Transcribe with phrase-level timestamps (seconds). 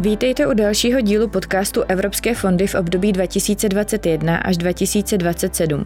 [0.00, 5.84] Vítejte u dalšího dílu podcastu Evropské fondy v období 2021 až 2027.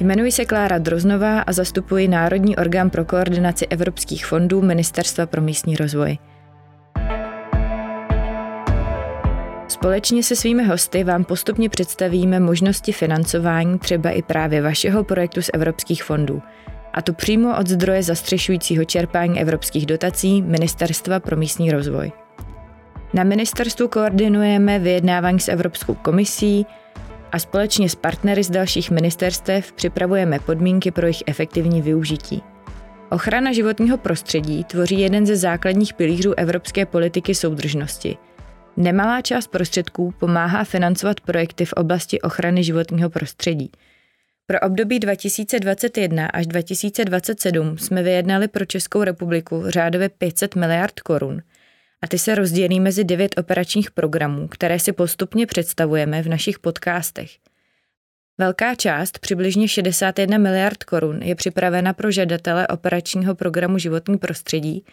[0.00, 5.76] Jmenuji se Klára Droznová a zastupuji Národní orgán pro koordinaci evropských fondů Ministerstva pro místní
[5.76, 6.18] rozvoj.
[9.68, 15.50] Společně se svými hosty vám postupně představíme možnosti financování třeba i právě vašeho projektu z
[15.54, 16.42] evropských fondů,
[16.92, 22.12] a to přímo od zdroje zastřešujícího čerpání evropských dotací Ministerstva pro místní rozvoj.
[23.14, 26.66] Na ministerstvu koordinujeme vyjednávání s Evropskou komisí
[27.32, 32.42] a společně s partnery z dalších ministerstev připravujeme podmínky pro jejich efektivní využití.
[33.10, 38.16] Ochrana životního prostředí tvoří jeden ze základních pilířů evropské politiky soudržnosti.
[38.76, 43.70] Nemalá část prostředků pomáhá financovat projekty v oblasti ochrany životního prostředí.
[44.46, 51.42] Pro období 2021 až 2027 jsme vyjednali pro Českou republiku řádově 500 miliard korun–
[52.06, 57.30] a ty se rozdělí mezi devět operačních programů, které si postupně představujeme v našich podcastech.
[58.38, 64.84] Velká část, přibližně 61 miliard korun, je připravena pro žadatele operačního programu Životní prostředí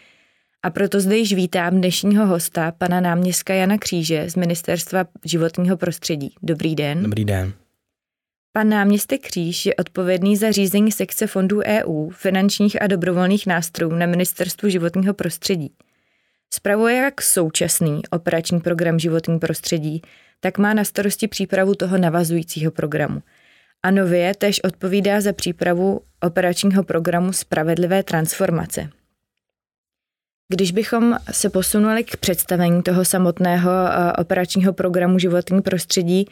[0.64, 6.36] a proto zde již vítám dnešního hosta, pana náměstka Jana Kříže z Ministerstva životního prostředí.
[6.44, 7.04] Dobrý den.
[7.04, 7.54] Dobrý den.
[8.52, 14.06] Pan náměstek Kříž je odpovědný za řízení sekce fondů EU, finančních a dobrovolných nástrojů na
[14.06, 15.72] Ministerstvu životního prostředí.
[16.56, 20.02] Spravuje jak současný operační program životní prostředí,
[20.40, 23.22] tak má na starosti přípravu toho navazujícího programu.
[23.84, 28.90] A nově tež odpovídá za přípravu operačního programu Spravedlivé transformace.
[30.54, 36.28] Když bychom se posunuli k představení toho samotného eh, operačního programu životní prostředí,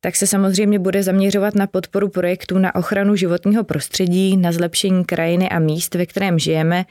[0.00, 5.48] tak se samozřejmě bude zaměřovat na podporu projektů na ochranu životního prostředí, na zlepšení krajiny
[5.48, 6.84] a míst, ve kterém žijeme,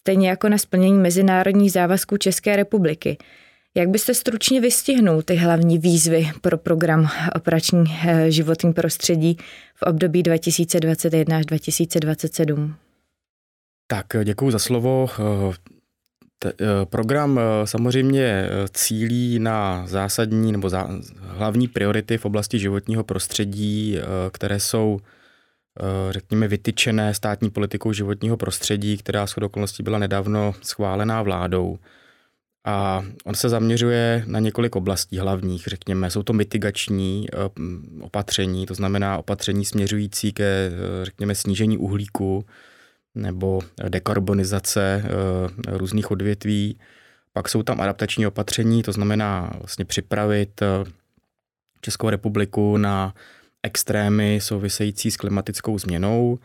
[0.00, 3.18] stejně jako na splnění mezinárodních závazků České republiky.
[3.76, 9.36] Jak byste stručně vystihnul ty hlavní výzvy pro program operační eh, životní prostředí
[9.74, 12.74] v období 2021 až 2027?
[13.86, 15.08] Tak děkuji za slovo.
[16.44, 16.52] Eh,
[16.84, 20.70] program eh, samozřejmě cílí na zásadní nebo
[21.20, 23.98] hlavní priority v oblasti životního prostředí,
[24.32, 25.19] které jsou Eh,
[26.10, 31.78] řekněme, vytyčené státní politikou životního prostředí, která s okolností byla nedávno schválená vládou.
[32.64, 36.10] A on se zaměřuje na několik oblastí hlavních, řekněme.
[36.10, 37.36] Jsou to mitigační eh,
[38.00, 42.44] opatření, to znamená opatření směřující ke, eh, řekněme, snížení uhlíku
[43.14, 45.04] nebo dekarbonizace
[45.68, 46.78] různých odvětví.
[47.32, 50.62] Pak jsou tam adaptační opatření, to znamená vlastně připravit
[51.80, 53.14] Českou republiku na
[53.62, 56.38] extrémy související s klimatickou změnou.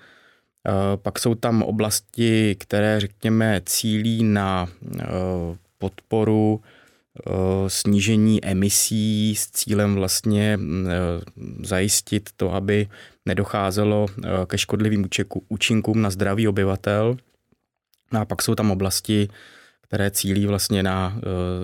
[0.68, 4.68] Eh, pak jsou tam oblasti, které, řekněme, cílí na
[5.00, 5.06] eh,
[5.78, 7.32] podporu eh,
[7.68, 10.60] snížení emisí s cílem vlastně
[11.64, 12.88] zajistit to, aby
[13.26, 14.06] nedocházelo
[14.48, 15.08] ke škodlivým
[15.48, 17.18] účinkům na zdraví obyvatel.
[18.12, 19.30] No a pak jsou tam oblasti,
[19.82, 21.18] které cílí vlastně na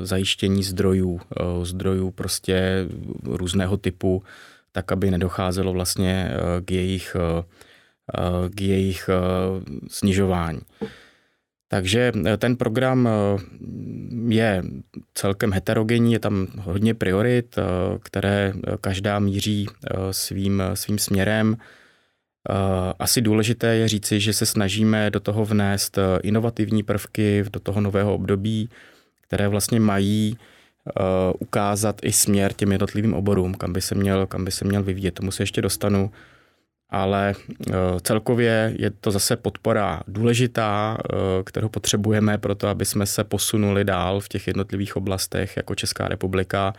[0.04, 1.22] zajištění zdrojů,
[1.64, 2.88] zdrojů prostě
[3.24, 4.24] různého typu,
[4.72, 7.44] tak aby nedocházelo vlastně eh, k jejich, eh,
[8.18, 9.10] eh, k jejich
[9.88, 10.60] snižování.
[11.68, 13.10] Takže ten program
[14.28, 14.64] je
[15.14, 17.56] celkem heterogenní, je tam hodně priorit,
[18.04, 19.68] které každá míří
[20.12, 21.58] svým, svým směrem.
[23.00, 28.16] Asi důležité je říci, že se snažíme do toho vnést inovativní prvky do toho nového
[28.16, 28.70] období,
[29.22, 30.38] které vlastně mají
[30.90, 34.84] Eh, ukázat i směr těm jednotlivým oborům, kam by se měl, kam by se měl
[34.84, 35.12] vyvíjet.
[35.12, 36.12] Tomu se ještě dostanu.
[36.90, 37.34] Ale
[37.70, 43.24] eh, celkově je to zase podpora důležitá, eh, kterou potřebujeme pro to, aby jsme se
[43.24, 46.74] posunuli dál v těch jednotlivých oblastech jako Česká republika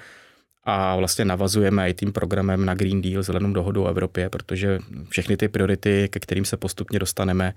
[0.64, 5.36] a vlastně navazujeme i tím programem na Green Deal, zelenou dohodu o Evropě, protože všechny
[5.36, 7.54] ty priority, ke kterým se postupně dostaneme,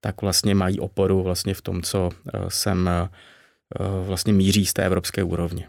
[0.00, 2.10] tak vlastně mají oporu vlastně v tom, co
[2.48, 2.90] sem
[4.04, 5.68] vlastně míří z té evropské úrovně.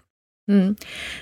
[0.52, 0.76] Hmm.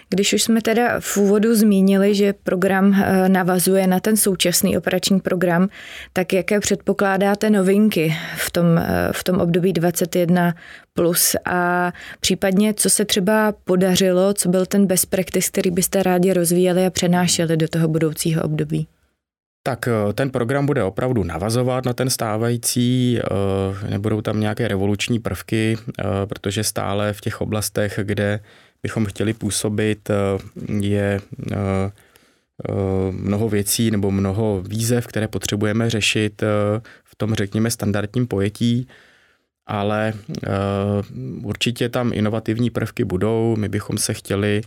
[0.10, 5.20] Když už jsme teda v úvodu zmínili, že program eh, navazuje na ten současný operační
[5.20, 5.70] program,
[6.14, 10.56] tak jaké předpokládáte novinky v tom, eh, v tom období 21
[10.94, 16.34] plus a případně co se třeba podařilo, co byl ten best practice, který byste rádi
[16.34, 18.88] rozvíjeli a přenášeli do toho budoucího období?
[19.64, 23.20] Tak eh, ten program bude opravdu navazovat na ten stávající,
[23.90, 25.78] nebudou tam nějaké revoluční prvky,
[26.26, 28.40] protože stále v těch oblastech, kde
[28.84, 30.16] bychom chtěli působit, eh,
[30.86, 31.22] je
[31.52, 31.92] eh, eh,
[33.12, 36.44] mnoho věcí nebo mnoho výzev, které potřebujeme řešit
[37.04, 38.88] v tom, řekněme, standardním pojetí.
[39.72, 40.14] ale
[41.44, 43.56] určitě tam inovativní prvky budou.
[43.56, 44.62] My bychom se chtěli,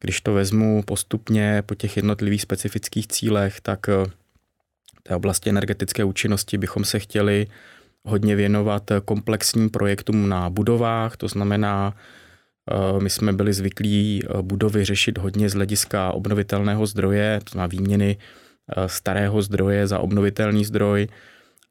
[0.00, 3.86] když to vezmu postupně po těch jednotlivých specifických cílech, tak
[5.02, 7.46] té oblasti energetické účinnosti bychom se chtěli
[8.04, 11.94] hodně věnovat komplexním projektům na budovách, to znamená,
[13.02, 18.16] my jsme byli zvyklí eh, budovy řešit hodně z hlediska obnovitelného zdroje, to znamená výměny
[18.16, 21.08] eh, starého zdroje za obnovitelný zdroj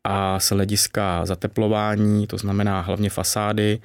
[0.03, 3.79] a z hlediska zateplování, to znamená hlavně fasády.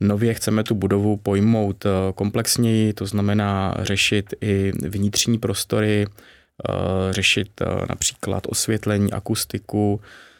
[0.00, 6.06] Nově chceme tu budovu pojmout komplexněji, to znamená řešit i vnitřní prostory,
[7.10, 7.48] řešit
[7.88, 10.31] například osvětlení, akustiku, Eh,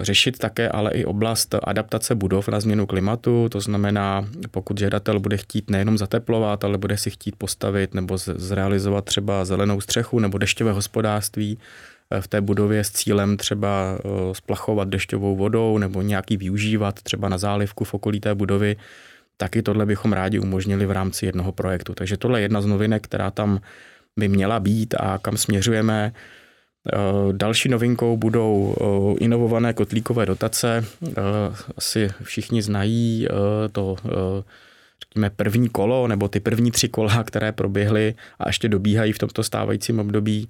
[0.00, 5.36] řešit také ale i oblast adaptace budov na změnu klimatu, to znamená, pokud žadatel bude
[5.36, 10.72] chtít nejenom zateplovat, ale bude si chtít postavit nebo zrealizovat třeba zelenou střechu nebo dešťové
[10.72, 11.58] hospodářství
[12.10, 17.28] eh, v té budově s cílem třeba eh, splachovat dešťovou vodou nebo nějaký využívat třeba
[17.28, 18.76] na zálivku v okolí té budovy,
[19.36, 21.94] taky tohle bychom rádi umožnili v rámci jednoho projektu.
[21.94, 23.60] Takže tohle je jedna z novinek, která tam
[24.16, 26.12] by měla být a kam směřujeme.
[26.88, 30.84] Eh, další novinkou budou eh, inovované kotlíkové dotace.
[31.08, 31.12] Eh,
[31.76, 33.28] asi všichni znají
[33.72, 33.96] to
[35.00, 39.42] řekněme, první kolo nebo ty první tři kola, které proběhly a ještě dobíhají v tomto
[39.42, 40.48] stávajícím období,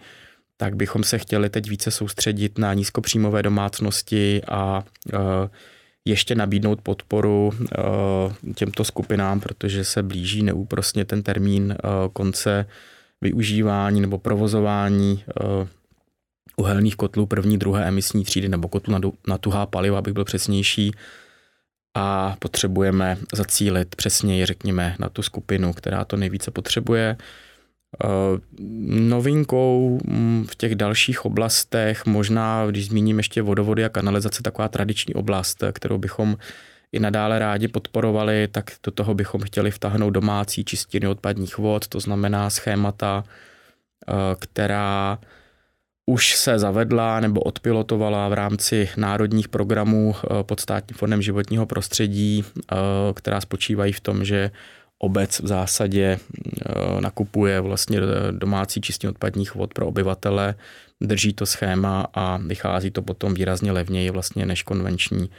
[0.56, 4.84] tak bychom se chtěli teď více soustředit na nízkopříjmové domácnosti a
[6.04, 7.52] ještě nabídnout podporu
[8.54, 11.76] těmto skupinám, protože se blíží neúprostně ten termín
[12.12, 12.66] konce
[13.20, 15.24] využívání nebo provozování
[16.56, 20.92] uhelných kotlů první, druhé emisní třídy nebo kotlů na, na tuhá paliva, abych byl přesnější.
[21.94, 27.16] A potřebujeme zacílit přesněji, řekněme, na tu skupinu, která to nejvíce potřebuje.
[28.04, 28.06] Eh,
[29.00, 35.14] novinkou mm, v těch dalších oblastech, možná, když zmíním ještě vodovody a kanalizace, taková tradiční
[35.14, 36.36] oblast, kterou bychom
[36.92, 42.00] i nadále rádi podporovali, tak do toho bychom chtěli vtáhnout domácí čistiny odpadních vod, to
[42.00, 45.18] znamená schémata, eh, která
[46.10, 52.44] už se zavedla nebo odpilotovala v rámci národních programů eh, pod státním fondem životního prostředí,
[52.44, 52.76] eh,
[53.14, 54.50] která spočívají v tom, že
[54.98, 60.54] obec v zásadě eh, nakupuje vlastně domácí čistě odpadních vod pro obyvatele,
[61.00, 65.30] drží to schéma a vychází to potom výrazně levněji vlastně než konvenční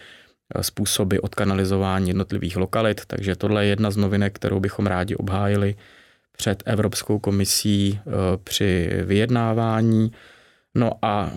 [0.62, 5.76] způsoby odkanalizování jednotlivých lokalit, takže tohle je jedna z novinek, kterou bychom rádi obhájili
[6.38, 8.00] před Evropskou komisí
[8.44, 10.12] při vyjednávání.
[10.76, 11.32] No a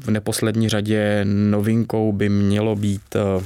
[0.00, 3.44] v neposlední řadě novinkou by mělo být eh,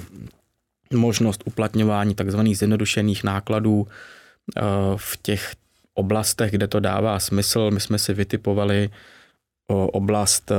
[0.97, 2.41] možnost uplatňování tzv.
[2.41, 4.61] zjednodušených nákladů eh,
[4.97, 5.53] v těch
[5.95, 7.71] oblastech, kde to dává smysl.
[7.71, 10.53] My jsme si vytipovali eh, oblast,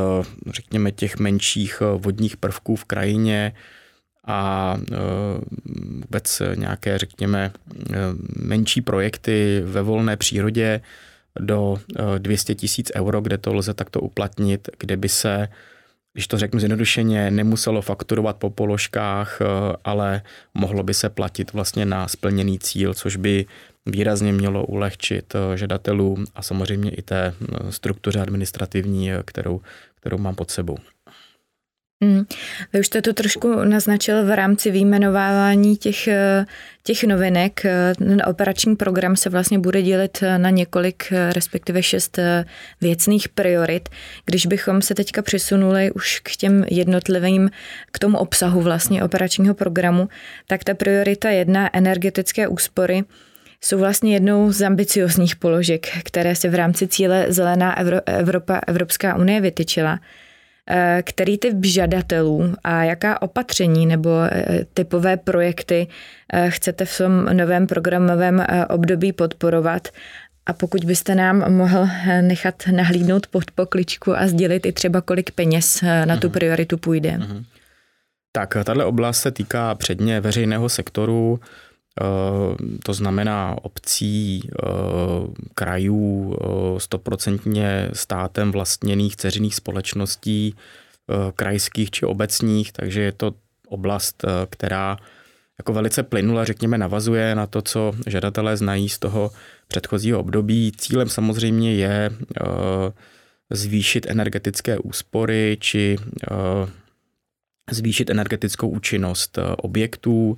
[0.47, 3.53] řekněme, těch menších vodních prvků v krajině
[4.27, 4.77] a
[5.91, 7.51] vůbec nějaké, řekněme,
[8.39, 10.81] menší projekty ve volné přírodě,
[11.39, 11.77] do
[12.17, 15.47] 200 eh, tisíc euro, kde to lze takto uplatnit, kde by se,
[16.13, 19.45] když to řeknu zjednodušeně, nemuselo fakturovat po položkách, eh,
[19.83, 20.21] ale
[20.53, 23.45] mohlo by se platit vlastně na splněný cíl, což by
[23.85, 27.33] výrazně mělo ulehčit eh, žadatelům a samozřejmě i té
[27.69, 29.61] struktuře administrativní, kterou,
[29.95, 30.77] kterou mám pod sebou.
[32.03, 32.23] Hmm.
[32.73, 36.45] Vy už jste to trošku naznačil v rámci výjmenovávání těch, eh,
[36.83, 37.63] těch novinek.
[37.97, 42.45] Ten operační program se vlastně bude dělit na několik, eh, respektive šest eh,
[42.81, 43.89] věcných priorit.
[44.25, 47.49] Když bychom se teďka přesunuli už k těm jednotlivým,
[47.91, 50.09] k tomu obsahu vlastně operačního programu,
[50.47, 53.03] tak ta priorita jedna, energetické úspory,
[53.61, 59.41] jsou vlastně jednou z ambiciozních položek, které se v rámci cíle Zelená Evropa, Evropská unie
[59.41, 59.99] vytyčila.
[60.69, 65.87] Eh, který typ žadatelů a jaká opatření nebo eh, typové projekty
[66.33, 69.87] eh, chcete v tom novém programovém období podporovat
[70.45, 71.87] a pokud byste nám mohl
[72.21, 76.33] nechat nahlídnout pod pokličku a sdělit i třeba kolik peněz na tu mhm.
[76.33, 77.11] prioritu půjde.
[77.11, 77.43] Mm-hmm.
[78.31, 81.39] Tak, tahle oblast se týká předně veřejného sektoru,
[82.83, 84.67] to znamená obcí, eh,
[85.53, 90.55] krajů, eh, stoprocentně státem vlastněných ceřiných společností,
[91.35, 93.33] krajských či obecních, takže je to
[93.67, 94.97] oblast, která
[95.57, 99.31] jako velice plynule, řekněme, navazuje na to, co žadatelé znají z toho
[99.67, 100.71] předchozího období.
[100.77, 102.11] Cílem samozřejmě je
[103.49, 105.97] zvýšit energetické úspory či
[107.71, 110.37] zvýšit energetickou účinnost objektů,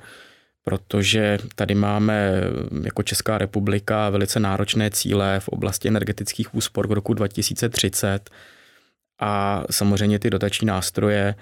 [0.68, 2.42] protože tady máme
[2.84, 8.30] jako Česká republika velice náročné cíle v oblasti energetických úspor k roku 2030
[9.22, 11.36] a samozřejmě ty dotační nástroje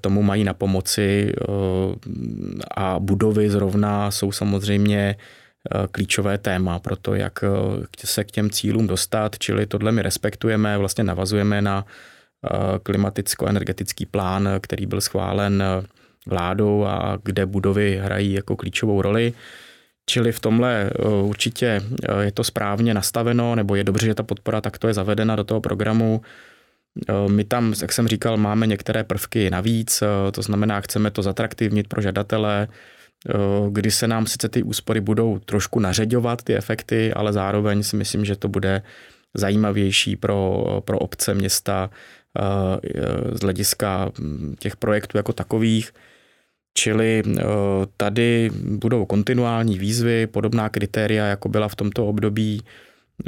[0.00, 1.32] tomu mají na pomoci
[2.76, 5.16] a budovy zrovna jsou samozřejmě
[5.90, 7.44] klíčové téma pro to, jak
[8.04, 11.86] se k těm cílům dostat, čili tohle my respektujeme, vlastně navazujeme na
[12.82, 15.62] klimaticko-energetický plán, který byl schválen
[16.26, 19.32] vládou a kde budovy hrají jako klíčovou roli.
[20.10, 24.22] Čili v tomhle eh, určitě eh, je to správně nastaveno, nebo je dobře, že ta
[24.22, 26.20] podpora takto je zavedena do toho programu.
[27.08, 30.02] Eh, my tam, jak jsem říkal, máme některé prvky navíc,
[30.32, 32.68] to znamená, chceme to zatraktivnit pro žadatele,
[33.70, 38.24] kdy se nám sice ty úspory budou trošku nařeďovat, ty efekty, ale zároveň si myslím,
[38.24, 38.82] že to bude
[39.34, 41.90] zajímavější pro, pro obce, města
[43.32, 45.92] z hlediska hm, těch projektů jako takových.
[46.76, 47.42] Čili eh,
[47.96, 52.62] tady budou kontinuální výzvy, podobná kritéria, jako byla v tomto období.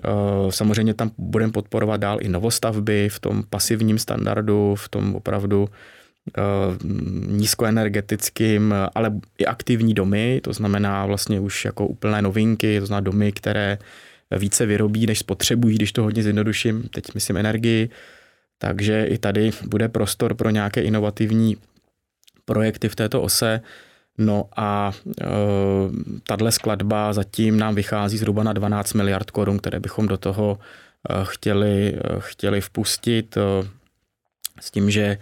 [0.04, 0.08] Eh,
[0.50, 6.42] samozřejmě tam budeme podporovat dál i novostavby v tom pasivním standardu, v tom opravdu eh,
[7.26, 13.32] nízkoenergetickým, ale i aktivní domy, to znamená vlastně už jako úplné novinky, to znamená domy,
[13.32, 13.78] které
[14.38, 17.88] více vyrobí, než spotřebují, když to hodně zjednoduším, teď myslím energii,
[18.58, 21.56] takže i tady bude prostor pro nějaké inovativní
[22.48, 23.60] projekty v této ose.
[24.18, 25.24] No a e,
[26.24, 31.24] tahle skladba zatím nám vychází zhruba na 12 miliard korun, které bychom do toho e,
[31.24, 33.40] chtěli, e, chtěli vpustit e,
[34.60, 35.18] s tím, že e,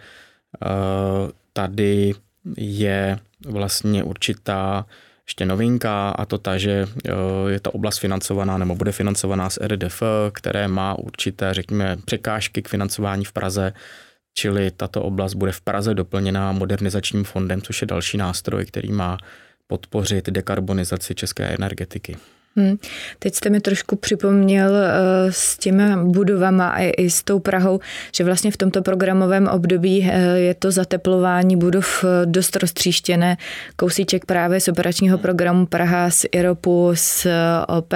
[1.52, 2.14] tady
[2.56, 4.86] je vlastně určitá
[5.26, 7.12] ještě novinka a to ta, že e,
[7.50, 10.02] je ta oblast financovaná nebo bude financovaná z RDF,
[10.32, 13.72] které má určité, řekněme, překážky k financování v Praze,
[14.38, 19.18] čili tato oblast bude v Praze doplněná modernizačním fondem, což je další nástroj, který má
[19.66, 22.16] podpořit dekarbonizaci české energetiky.
[22.56, 22.76] Hmm.
[23.18, 24.76] Teď jste mi trošku připomněl uh,
[25.30, 27.80] s těmi budovama a i s tou Prahou,
[28.12, 33.36] že vlastně v tomto programovém období uh, je to zateplování budov uh, dost roztříštěné.
[33.76, 37.26] Kousíček právě z operačního programu Praha, z IROPu, z
[37.68, 37.94] OP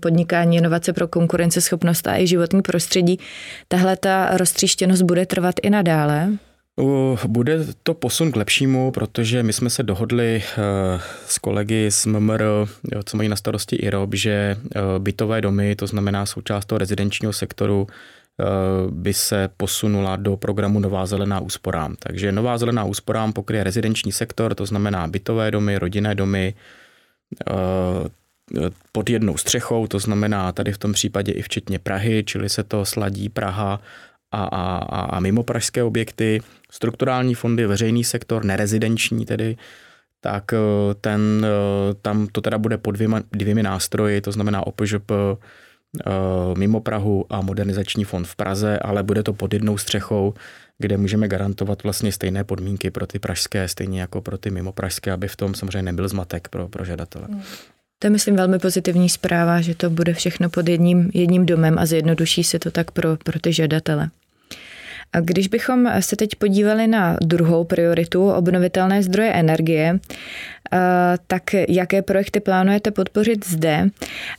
[0.00, 3.18] podnikání inovace pro konkurenceschopnost a i životní prostředí.
[3.68, 6.30] Tahle ta roztříštěnost bude trvat i nadále?
[7.26, 12.42] Bude to posun k lepšímu, protože my jsme se dohodli eh, s kolegy z MMR,
[13.04, 17.86] co mají na starosti IROB, že eh, bytové domy, to znamená součást toho rezidenčního sektoru,
[17.86, 18.44] eh,
[18.90, 21.96] by se posunula do programu Nová zelená úsporám.
[21.98, 26.54] Takže Nová zelená úsporám pokryje rezidenční sektor, to znamená bytové domy, rodinné domy,
[28.92, 32.84] pod jednou střechou, to znamená tady v tom případě i včetně Prahy, čili se to
[32.84, 33.80] sladí Praha
[34.32, 39.56] a, a, a mimo pražské objekty, strukturální fondy, veřejný sektor, nerezidenční tedy,
[40.20, 40.58] tak eh,
[41.00, 45.36] ten, eh, tam to teda bude pod dvěma, dvěmi nástroji, to znamená OPŽP eh,
[46.56, 50.34] mimo Prahu a modernizační fond v Praze, ale bude to pod jednou střechou,
[50.78, 55.12] kde můžeme garantovat vlastně stejné podmínky pro ty pražské, stejně jako pro ty mimo pražské,
[55.12, 57.24] aby v tom samozřejmě nebyl zmatek pro, pro žadatele.
[57.28, 57.42] Hmm.
[57.98, 61.86] To je, myslím, velmi pozitivní zpráva, že to bude všechno pod jedním, jedním domem a
[61.86, 64.10] zjednoduší se to tak pro, pro ty žadatele.
[65.12, 69.98] A když bychom se teď podívali na druhou prioritu, obnovitelné zdroje energie,
[70.72, 70.78] eh,
[71.26, 73.88] tak jaké projekty plánujete podpořit zde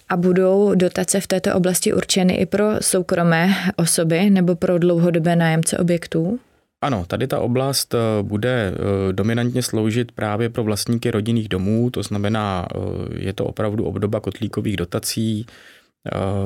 [0.10, 5.78] a budou dotace v této oblasti určeny i pro soukromé osoby nebo pro dlouhodobé nájemce
[5.78, 6.40] objektů?
[6.84, 12.04] Ano, tady ta oblast eh, bude eh, dominantně sloužit právě pro vlastníky rodinných domů, to
[12.04, 12.68] znamená,
[13.16, 15.46] je to opravdu obdoba kotlíkových dotací,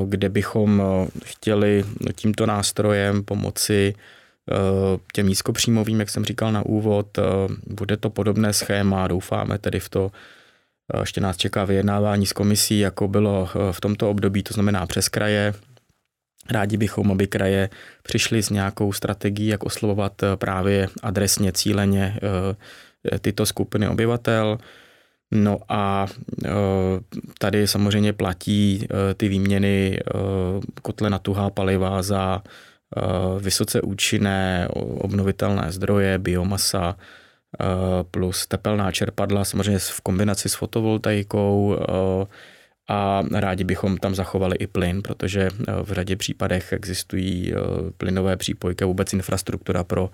[0.04, 0.82] kde bychom
[1.24, 1.84] chtěli
[2.14, 3.94] tímto nástrojem pomoci
[4.50, 7.22] Eh, těm nízkopříjmovým, jak jsem říkal na úvod, eh,
[7.66, 10.10] bude to podobné schéma, doufáme tedy v to,
[10.94, 15.08] eh, ještě nás čeká vyjednávání s komisí, jako bylo v tomto období, to znamená přes
[15.08, 15.54] kraje.
[16.50, 17.70] Rádi bychom, aby kraje
[18.02, 22.18] přišly s nějakou strategií, jak oslovovat právě adresně, cíleně
[23.20, 24.58] tyto skupiny obyvatel.
[25.30, 26.06] No a
[27.38, 30.00] tady samozřejmě platí ty výměny
[30.82, 32.42] kotle na tuhá paliva za
[32.96, 34.68] Eh, vysoce účinné
[34.98, 37.64] obnovitelné zdroje, biomasa eh,
[38.10, 42.26] plus tepelná čerpadla, samozřejmě v kombinaci s fotovoltaikou eh,
[42.88, 45.50] a rádi bychom tam zachovali i plyn, protože
[45.82, 47.52] v řadě případech existují
[47.96, 50.10] plynové přípojky a vůbec infrastruktura pro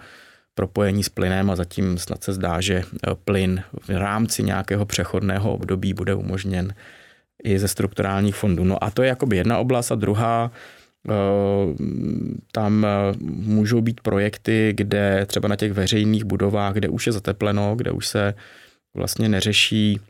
[0.54, 2.82] propojení s plynem a zatím snad se zdá, že
[3.24, 6.74] plyn v rámci nějakého přechodného období bude umožněn
[7.44, 8.64] i ze strukturálních fondů.
[8.64, 10.50] No a to je jakoby jedna oblast a druhá
[11.10, 11.74] Eh,
[12.52, 12.88] tam eh,
[13.26, 18.06] můžou být projekty, kde třeba na těch veřejných budovách, kde už je zatepleno, kde už
[18.06, 18.34] se
[18.96, 20.00] vlastně neřeší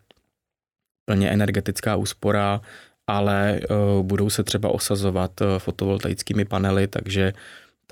[1.04, 2.60] plně energetická úspora,
[3.06, 3.66] ale eh,
[4.02, 7.32] budou se třeba osazovat fotovoltaickými panely, takže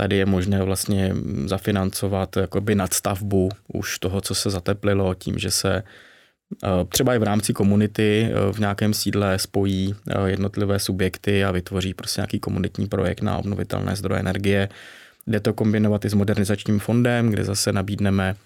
[0.01, 1.15] tady je možné vlastně
[1.47, 5.83] zafinancovat jakoby nadstavbu už toho, co se zateplilo, tím, že se
[6.89, 9.95] třeba i v rámci komunity v nějakém sídle spojí
[10.27, 14.69] jednotlivé subjekty a vytvoří prostě nějaký komunitní projekt na obnovitelné zdroje energie.
[15.27, 18.37] Jde to kombinovat i s modernizačním fondem, kde zase nabídneme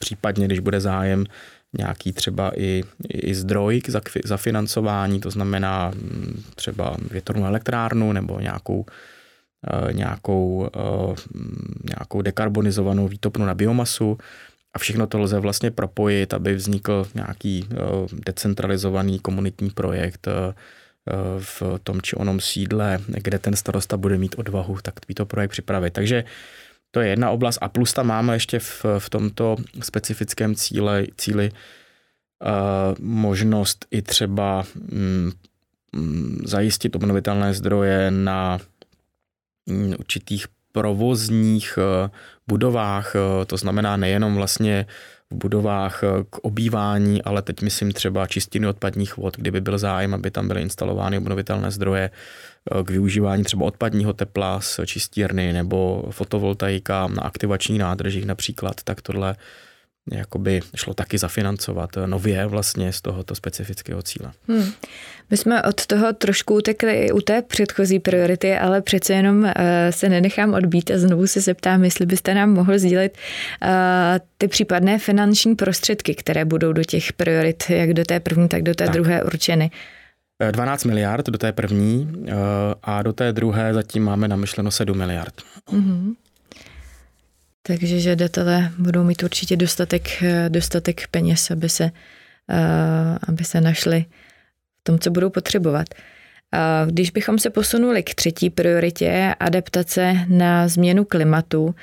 [0.00, 1.24] případně, když bude zájem,
[1.78, 3.88] nějaký třeba i, i zdroj k
[4.24, 9.17] zafinancování, to znamená mm, třeba větrnou elektrárnu nebo nějakou, eh,
[9.92, 11.14] nějakou, eh,
[11.88, 14.18] nějakou dekarbonizovanou výtopnu na biomasu
[14.74, 17.76] a všechno to lze vlastně propojit, aby vznikl nějaký eh,
[18.26, 20.28] decentralizovaný komunitní projekt
[21.38, 25.92] v tom či onom sídle, kde ten starosta bude mít odvahu takovýto projekt připravit.
[25.92, 26.24] Takže
[26.90, 31.50] to je jedna oblast a plus tam máme ještě v, v tomto specifickém cíle, cíli
[33.00, 35.32] možnost i třeba um,
[36.44, 38.58] zajistit obnovitelné zdroje na
[39.98, 42.10] určitých provozních uh,
[42.48, 44.86] budovách, uh, to znamená nejenom vlastně
[45.30, 50.30] v budovách k obývání, ale teď myslím třeba čistiny odpadních vod, kdyby byl zájem, aby
[50.30, 52.10] tam byly instalovány obnovitelné zdroje,
[52.70, 59.02] Eh, k využívání třeba odpadního tepla z čistírny nebo fotovoltaika na aktivačních nádržích například, tak
[59.02, 59.36] tohle
[60.12, 64.32] jakoby šlo taky zafinancovat nově vlastně z tohoto specifického cíle.
[64.48, 64.72] Hmm.
[65.30, 69.50] My jsme od toho trošku utekli i u té předchozí priority, ale přece jenom uh,
[69.90, 73.18] se nenechám odbít a znovu se zeptám, jestli byste nám mohl sdílet
[73.62, 73.68] uh,
[74.38, 78.74] ty případné finanční prostředky, které budou do těch priorit, jak do té první, tak do
[78.74, 78.92] té tak.
[78.92, 79.70] druhé určeny.
[80.50, 82.32] 12 eh, miliard do té první eh,
[82.82, 85.34] a do té druhé zatím máme namyšleno 7 miliard.
[85.72, 86.14] Mm-hmm.
[87.68, 91.90] Takže žadatelé budou mít určitě dostatek, eh, dostatek peněz, aby se,
[93.28, 94.04] aby se našli
[94.80, 95.86] v tom, co budou potřebovat.
[96.86, 101.74] Když bychom se posunuli k třetí prioritě, adaptace na změnu klimatu,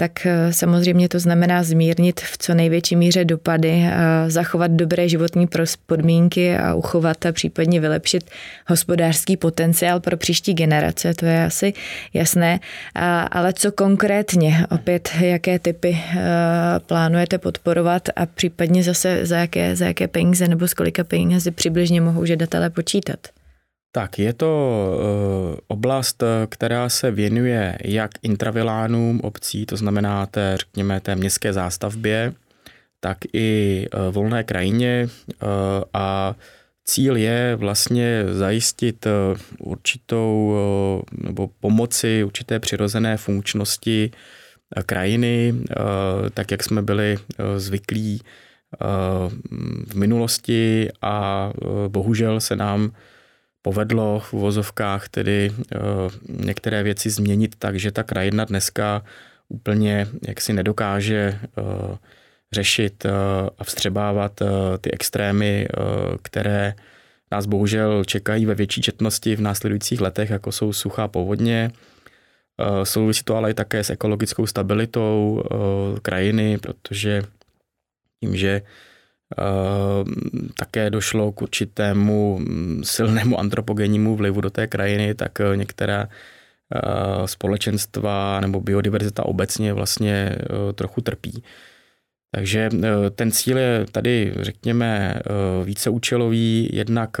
[0.00, 3.84] tak eh, samozřejmě to znamená zmírnit v co největší míře dopady,
[4.28, 5.48] zachovat dobré životní
[5.86, 8.30] podmínky a uchovat a případně vylepšit
[8.66, 11.72] hospodářský potenciál pro příští generace, to je asi
[12.14, 12.60] jasné.
[13.30, 16.18] Ale co konkrétně, opět, jaké typy eh,
[16.86, 22.00] plánujete podporovat a případně zase za jaké, za jaké peníze nebo z kolika penězi přibližně
[22.00, 23.39] mohou žadatelé počítat?
[23.92, 31.00] Tak, je to uh, oblast, která se věnuje jak intravilánům obcí, to znamená té, řekněme,
[31.00, 32.32] té městské zástavbě,
[33.00, 35.08] tak i uh, volné krajině
[35.94, 36.34] a
[36.84, 39.06] cíl je vlastně zajistit
[39.58, 40.54] určitou
[41.12, 44.10] nebo pomoci určité přirozené funkčnosti
[44.86, 45.54] krajiny,
[46.34, 47.16] tak jak jsme byli
[47.56, 48.22] zvyklí
[49.86, 51.50] v minulosti a
[51.88, 52.92] bohužel se nám
[53.62, 55.80] povedlo v uvozovkách tedy uh,
[56.28, 59.04] některé věci změnit tak, že ta krajina dneska
[59.48, 61.96] úplně jaksi nedokáže uh,
[62.52, 63.10] řešit uh,
[63.58, 64.42] a vstřebávat
[64.80, 65.68] ty extrémy,
[66.22, 66.74] které
[67.30, 71.70] nás bohužel čekají ve větší četnosti v následujících letech, jako jsou suchá povodně.
[72.84, 75.42] Souvisí to ale i také s ekologickou stabilitou
[76.02, 77.22] krajiny, protože
[78.20, 78.89] tím, že Eh,
[80.56, 87.28] také došlo k určitému mm, silnému antropogennímu vlivu do té krajiny, tak eh, některá eh,
[87.28, 90.36] společenstva nebo biodiverzita obecně vlastně
[90.74, 91.42] trochu trpí.
[92.34, 92.68] Takže
[93.14, 95.20] ten cíl je tady, řekněme,
[95.64, 97.16] víceúčelový, jednak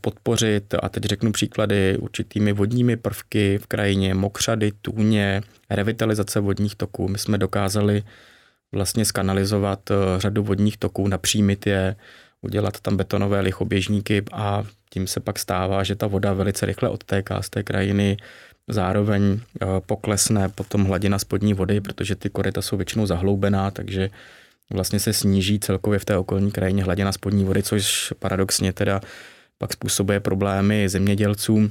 [0.00, 7.08] podpořit, a teď řeknu příklady, určitými vodními prvky v krajině, mokřady, tůně, revitalizace vodních toků.
[7.08, 8.02] My jsme dokázali
[8.72, 11.96] vlastně skanalizovat eh, řadu vodních toků, napřímit je,
[12.42, 17.42] udělat tam betonové lichoběžníky a tím se pak stává, že ta voda velice rychle odtéká
[17.42, 18.16] z té krajiny,
[18.68, 24.10] zároveň eh, poklesne potom hladina spodní vody, protože ty koryta jsou většinou zahloubená, takže
[24.70, 29.00] vlastně se sníží celkově v té okolní krajině hladina spodní vody, což paradoxně teda
[29.58, 31.70] pak způsobuje problémy zemědělcům,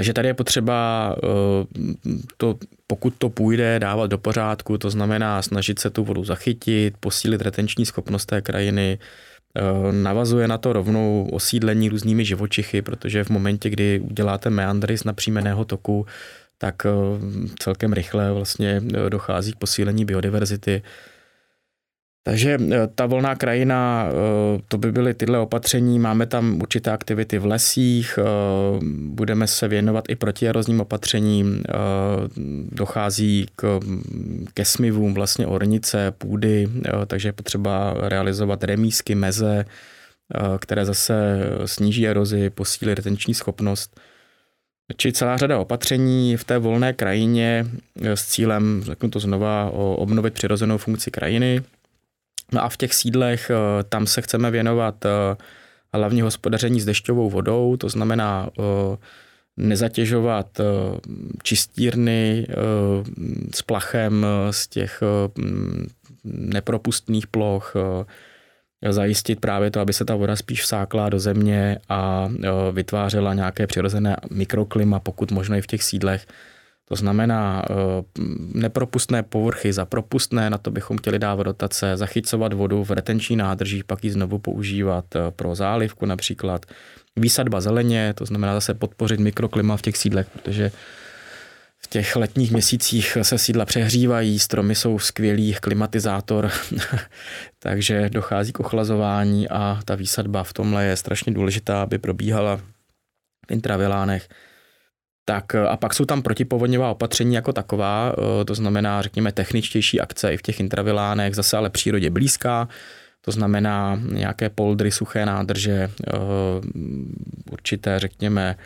[0.00, 1.94] takže tady je potřeba eh,
[2.36, 7.40] to, pokud to půjde, dávat do pořádku, to znamená snažit se tu vodu zachytit, posílit
[7.40, 13.70] retenční schopnost té krajiny, eh, navazuje na to rovnou osídlení různými živočichy, protože v momentě,
[13.70, 16.06] kdy uděláte meandry z napřímeného toku,
[16.58, 16.90] tak eh,
[17.58, 20.82] celkem rychle vlastně dochází k posílení biodiverzity.
[22.22, 25.98] Takže eh, ta volná krajina, eh, to by byly tyhle opatření.
[25.98, 28.24] Máme tam určité aktivity v lesích, eh,
[28.94, 31.62] budeme se věnovat i protierozním opatřením.
[32.72, 33.80] Dochází k,
[34.54, 36.68] ke smivům vlastně ornice, půdy,
[37.06, 39.64] takže je potřeba realizovat remísky, meze,
[40.58, 44.00] které zase sníží erozi, posílí retenční schopnost.
[44.96, 47.66] či celá řada opatření v té volné krajině
[48.02, 51.62] s cílem, řeknu to znova, obnovit přirozenou funkci krajiny.
[52.52, 53.50] No a v těch sídlech
[53.88, 55.04] tam se chceme věnovat
[55.94, 58.50] hlavně hospodaření s dešťovou vodou, to znamená
[59.56, 60.60] nezatěžovat
[61.42, 62.46] čistírny
[63.54, 65.02] s plachem z těch
[66.24, 67.74] nepropustných ploch,
[68.88, 72.30] zajistit právě to, aby se ta voda spíš vsákla do země a
[72.72, 76.26] vytvářela nějaké přirozené mikroklima, pokud možno i v těch sídlech.
[76.90, 77.62] To znamená
[78.54, 83.82] nepropustné povrchy za propustné, na to bychom chtěli dávat dotace, zachycovat vodu v retenční nádrží,
[83.82, 86.66] pak ji znovu používat pro zálivku například.
[87.16, 90.70] Výsadba zeleně, to znamená zase podpořit mikroklima v těch sídlech, protože
[91.78, 96.50] v těch letních měsících se sídla přehřívají, stromy jsou skvělý klimatizátor,
[97.58, 102.56] takže dochází k ochlazování a ta výsadba v tomhle je strašně důležitá, aby probíhala
[103.46, 104.28] v intravilánech.
[105.24, 110.34] Tak a pak jsou tam protipovodňová opatření jako taková, eh, to znamená, řekněme, techničtější akce
[110.34, 112.68] i v těch intravilánech, zase ale přírodě blízká,
[113.20, 116.18] to znamená nějaké poldry, suché nádrže, eh,
[117.50, 118.56] určité, řekněme,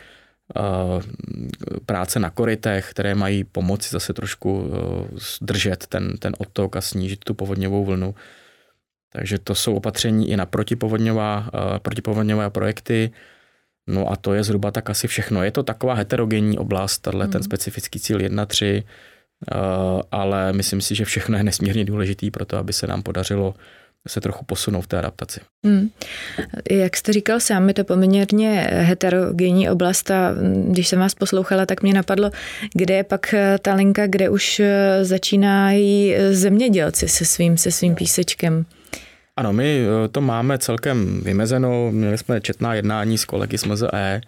[0.55, 1.01] Eh,
[1.85, 7.19] práce na korytech, které mají pomoci zase trošku eh, zdržet ten, ten odtok a snížit
[7.25, 8.15] tu povodňovou vlnu.
[9.13, 13.11] Takže to jsou opatření i na protipovodňová, eh, protipovodňové projekty.
[13.87, 15.43] No a to je zhruba tak asi všechno.
[15.43, 17.31] Je to taková heterogenní oblast, tenhle hmm.
[17.31, 18.83] ten specifický cíl 1.3,
[20.11, 23.55] ale myslím si, že všechno je nesmírně důležitý pro to, aby se nám podařilo
[24.07, 25.39] se trochu posunou v té adaptaci.
[25.65, 25.89] Hmm.
[26.71, 30.33] Jak jste říkal sám, je to poměrně heterogenní oblast a
[30.67, 32.31] když jsem vás poslouchala, tak mě napadlo,
[32.73, 34.61] kde je pak ta linka, kde už
[35.01, 38.65] začínají zemědělci se svým, se svým písečkem.
[39.37, 41.91] Ano, my eh, to máme celkem vymezeno.
[41.91, 44.21] Měli jsme četná jednání s kolegy z MZE,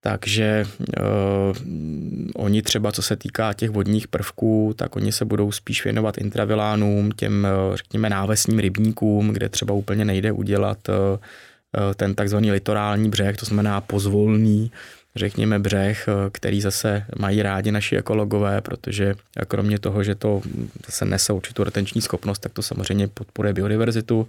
[0.00, 0.64] takže
[1.00, 1.56] uh,
[2.36, 7.12] oni třeba, co se týká těch vodních prvků, tak oni se budou spíš věnovat intravilánům,
[7.12, 10.94] těm, uh, řekněme, návesním rybníkům, kde třeba úplně nejde udělat uh,
[11.96, 14.70] ten takzvaný litorální břeh, to znamená pozvolný,
[15.16, 19.14] řekněme, břeh, který zase mají rádi naši ekologové, protože
[19.48, 20.42] kromě toho, že to
[20.86, 24.28] zase nese určitou retenční schopnost, tak to samozřejmě podporuje biodiverzitu.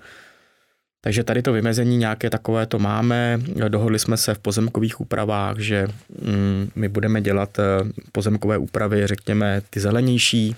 [1.02, 3.40] Takže tady to vymezení nějaké takové to máme.
[3.68, 5.88] Dohodli jsme se v pozemkových úpravách, že
[6.22, 7.64] mm, my budeme dělat eh,
[8.12, 10.56] pozemkové úpravy, řekněme, ty zelenější,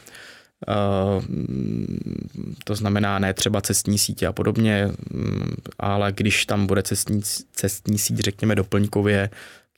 [0.67, 0.73] eh,
[2.63, 7.97] to znamená ne třeba cestní sítě a podobně, mm, ale když tam bude cestní, cestní
[7.97, 9.29] síť, řekněme, doplňkově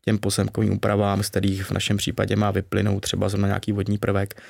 [0.06, 4.42] těm pozemkovým úpravám, z kterých v našem případě má vyplynout třeba zrovna nějaký vodní prvek,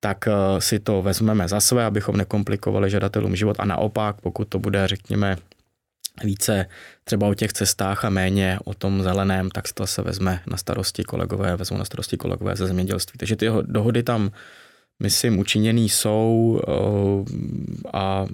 [0.00, 4.58] tak eh, si to vezmeme za své, abychom nekomplikovali žadatelům život a naopak, pokud to
[4.58, 5.36] bude, řekněme,
[6.24, 6.66] více
[7.04, 11.04] třeba o těch cestách a méně o tom zeleném, tak to se vezme na starosti
[11.04, 13.18] kolegové, vezmu na starosti kolegové ze zemědělství.
[13.18, 14.30] Takže ty dohody tam,
[15.02, 18.26] myslím, učiněný jsou eh, a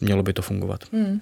[0.00, 0.80] mělo by to fungovat.
[0.92, 1.20] Hmm.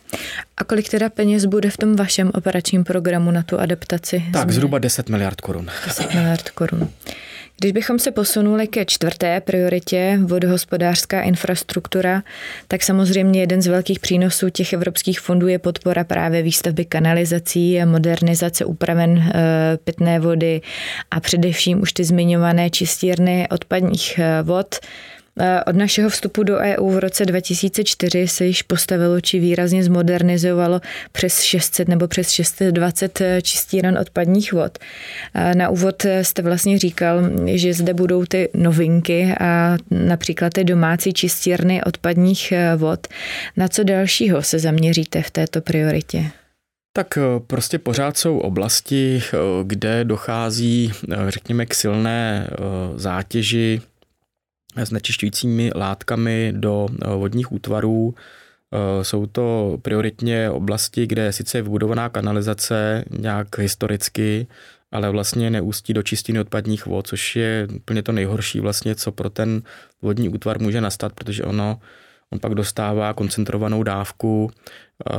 [0.57, 4.25] A kolik teda peněz bude v tom vašem operačním programu na tu adaptaci?
[4.33, 5.67] Tak zhruba 10 miliard korun.
[5.87, 6.89] 10 miliard korun.
[7.61, 12.23] Když bychom se posunuli ke čtvrté prioritě, vodohospodářská infrastruktura,
[12.69, 18.65] tak samozřejmě jeden z velkých přínosů těch evropských fondů je podpora právě výstavby kanalizací, modernizace
[18.65, 19.33] upraven e,
[19.85, 20.61] pitné vody
[21.11, 24.75] a především už ty zmiňované čistírny odpadních e, vod.
[25.41, 30.81] Eh, od našeho vstupu do EU v roce 2004 se již postavilo či výrazně zmodernizovalo
[31.13, 34.79] přes 600 nebo přes 620 eh, čistíren odpadních vod.
[35.35, 41.13] Eh, na úvod jste vlastně říkal, že zde budou ty novinky a například ty domácí
[41.13, 43.07] čistírny odpadních vod.
[43.57, 46.25] Na co dalšího se zaměříte v této prioritě?
[46.97, 49.23] Tak prostě pořád jsou oblasti,
[49.63, 50.93] kde dochází,
[51.29, 52.49] řekněme, k silné
[52.97, 53.81] zátěži
[54.77, 58.15] znečišťujícími látkami do eh, vodních útvarů.
[58.73, 64.47] Eh, jsou to prioritně oblasti, kde sice je vybudovaná kanalizace nějak historicky,
[64.93, 69.31] ale vlastně neústí do čistiny odpadních vod, což je úplně to nejhorší vlastně, co pro
[69.31, 69.63] ten
[70.03, 71.81] vodní útvar může nastat, protože ono,
[72.31, 75.15] on pak dostává koncentrovanou dávku eh,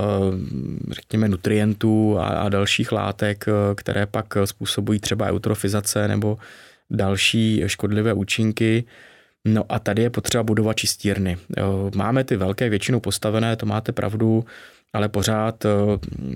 [0.92, 6.38] řekněme nutrientů a, a dalších látek, které pak způsobují třeba eutrofizace nebo
[6.89, 8.84] další škodlivé účinky.
[9.48, 11.38] No a tady je potřeba budovat čistírny.
[11.96, 14.46] Máme ty velké většinou postavené, to máte pravdu,
[14.94, 15.66] ale pořád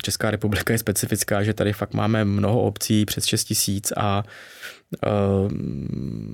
[0.03, 4.23] Česká republika je specifická, že tady fakt máme mnoho obcí, přes 6 tisíc a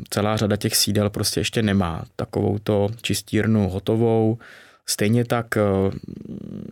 [0.09, 4.37] celá řada těch sídel prostě ještě nemá takovou to čistírnu hotovou.
[4.85, 5.47] Stejně tak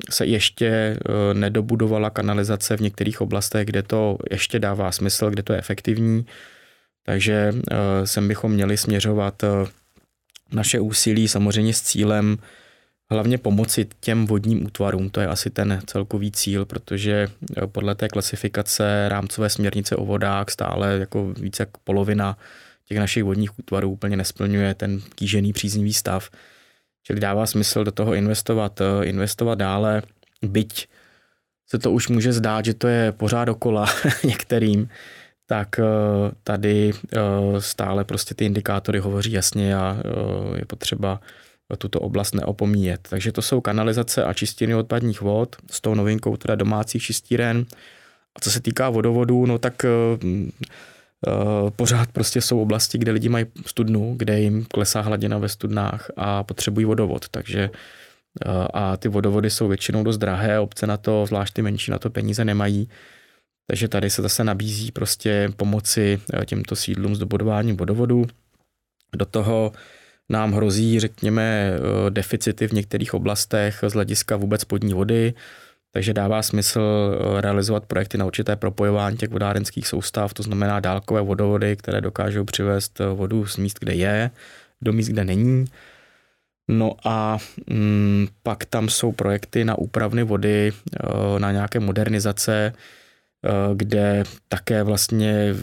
[0.10, 0.98] se ještě
[1.34, 6.26] nedobudovala kanalizace v některých oblastech, kde to ještě dává smysl, kde to je efektivní.
[7.06, 7.54] Takže
[8.06, 9.44] sem bychom měli směřovat
[10.52, 12.38] naše úsilí samozřejmě s cílem
[13.12, 15.10] hlavně pomoci těm vodním útvarům.
[15.10, 20.50] To je asi ten celkový cíl, protože eh, podle té klasifikace rámcové směrnice o vodách
[20.50, 22.38] stále jako více jak polovina
[22.86, 26.30] těch našich vodních útvarů úplně nesplňuje ten kýžený příznivý stav.
[27.04, 30.02] Čili dává smysl do toho investovat, eh, investovat dále,
[30.42, 30.88] byť
[31.68, 33.86] se to už může zdát, že to je pořád dokola
[34.24, 34.90] některým,
[35.46, 35.84] tak eh,
[36.44, 36.92] tady
[37.60, 39.98] stále prostě ty indikátory hovoří jasně a
[40.56, 41.22] je potřeba
[41.78, 43.08] tuto oblast neopomíjet.
[43.10, 47.66] Takže to jsou kanalizace a čistiny odpadních vod s tou novinkou teda domácích čistíren.
[48.36, 53.46] A co se týká vodovodů, no tak uh, pořád prostě jsou oblasti, kde lidi mají
[53.66, 57.30] studnu, kde jim klesá hladina ve studnách a potřebují vodovod.
[57.30, 57.70] Takže
[58.74, 62.10] a ty vodovody jsou většinou dost drahé, obce na to, zvlášť ty menší, na to
[62.10, 62.90] peníze nemají.
[63.68, 68.26] Takže tady se zase nabízí prostě pomoci těmto sídlům s dobudováním vodovodu.
[69.16, 69.72] Do toho
[70.30, 75.34] nám hrozí, řekněme, eh, deficity v některých oblastech z hlediska vůbec spodní vody,
[75.92, 81.22] takže dává smysl eh, realizovat projekty na určité propojování těch vodárenských soustav, to znamená dálkové
[81.22, 84.32] vodovody, které dokážou přivést eh, vodu z míst, kde je,
[84.82, 85.66] do míst, kde není.
[86.68, 90.72] No a mm, pak tam jsou projekty na úpravny vody,
[91.38, 92.76] na nějaké modernizace, Eh,
[93.74, 95.56] kde také vlastně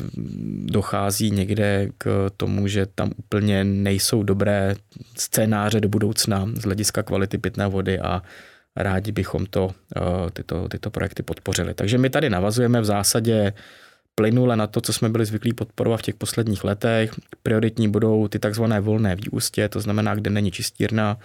[0.65, 4.75] dochází někde k tomu, že tam úplně nejsou dobré
[5.17, 8.23] scénáře do budoucna z hlediska kvality pitné vody a
[8.77, 11.75] rádi bychom to, eh, tyto, tyto projekty podpořili.
[11.75, 13.53] Takže my tady navazujeme v zásadě
[14.15, 17.11] plynule na to, co jsme byli zvyklí podporovat v těch posledních letech.
[17.43, 21.19] Prioritní budou ty takzvané volné výústě, to znamená, kde není čistírna,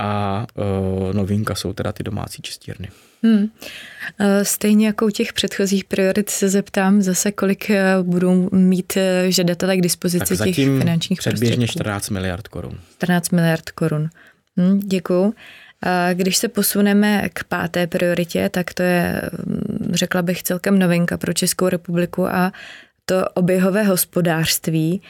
[0.00, 2.88] a uh, novinka jsou teda ty domácí čistírny.
[3.22, 3.50] Hmm.
[4.42, 9.76] Stejně jako u těch předchozích priorit se zeptám zase, kolik e, budou mít e, žadatelé
[9.76, 12.78] k dispozici tak těch finančních předběžně 14 miliard korun.
[12.96, 14.08] 14 miliard korun.
[14.56, 15.34] Hmm, děkuju.
[16.12, 19.22] Když se posuneme k páté prioritě, tak to je,
[19.90, 22.52] řekla bych, celkem novinka pro Českou republiku a
[23.04, 25.02] to oběhové hospodářství.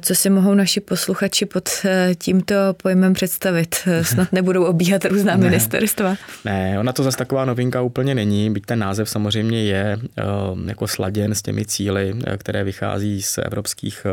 [0.00, 3.76] Co si mohou naši posluchači pod eh, tímto pojmem představit?
[4.02, 6.16] Snad nebudou obíhat různá ne, ministerstva.
[6.44, 10.22] Ne, ona to zase taková novinka úplně není, byť ten název samozřejmě je eh,
[10.66, 14.06] jako sladěn s těmi cíly, eh, které vychází z evropských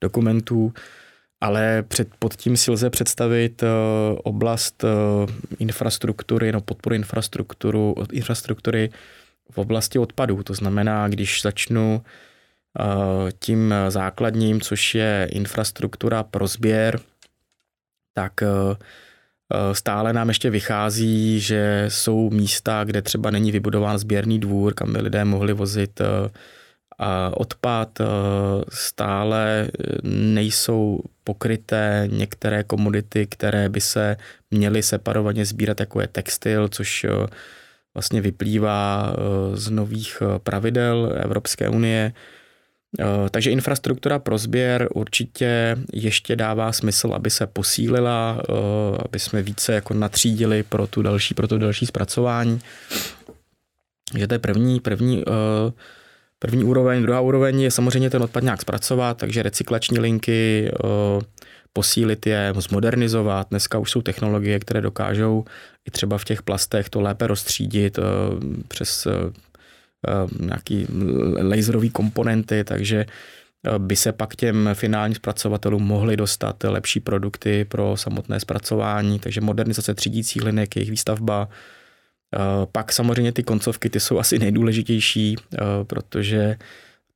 [0.00, 0.72] dokumentů,
[1.40, 3.64] ale před, pod tím si lze představit
[4.24, 4.84] oblast
[5.58, 8.90] infrastruktury, no podporu infrastrukturu, infrastruktury
[9.50, 10.42] v oblasti odpadů.
[10.42, 12.02] To znamená, když začnu
[13.38, 17.00] tím základním, což je infrastruktura pro sběr,
[18.14, 24.38] tak e, e, stále nám ještě vychází, že jsou místa, kde třeba není vybudován sběrný
[24.38, 26.00] dvůr, kam by lidé mohli vozit
[27.32, 27.98] odpad,
[28.68, 29.68] stále
[30.02, 34.16] nejsou pokryté některé komodity, které by se
[34.50, 37.06] měly separovaně sbírat, jako je textil, což
[37.94, 39.16] vlastně vyplývá
[39.54, 42.12] z nových pravidel Evropské unie.
[43.00, 48.52] Eh, takže infrastruktura pro sběr určitě ještě dává smysl, aby se posílila, eh,
[49.04, 52.60] aby jsme více jako natřídili pro tu další, pro to další zpracování.
[54.18, 55.72] Že to je první, první, eh,
[56.38, 57.02] první úroveň.
[57.02, 60.70] Druhá úroveň je samozřejmě ten odpad nějak zpracovat, takže recyklační linky,
[61.72, 63.46] posílit je, zmodernizovat.
[63.50, 65.44] Dneska už jsou technologie, které dokážou
[65.88, 67.98] i třeba v těch plastech to lépe rozstřídit
[68.68, 69.06] přes
[70.40, 70.86] nějaký
[71.42, 77.96] laserové komponenty, takže eh, by se pak těm finálním zpracovatelům mohly dostat lepší produkty pro
[77.96, 81.48] samotné zpracování, takže modernizace třídících linek, jejich výstavba.
[82.34, 82.38] Eh,
[82.72, 85.36] pak samozřejmě ty koncovky, ty jsou asi nejdůležitější,
[85.84, 86.56] protože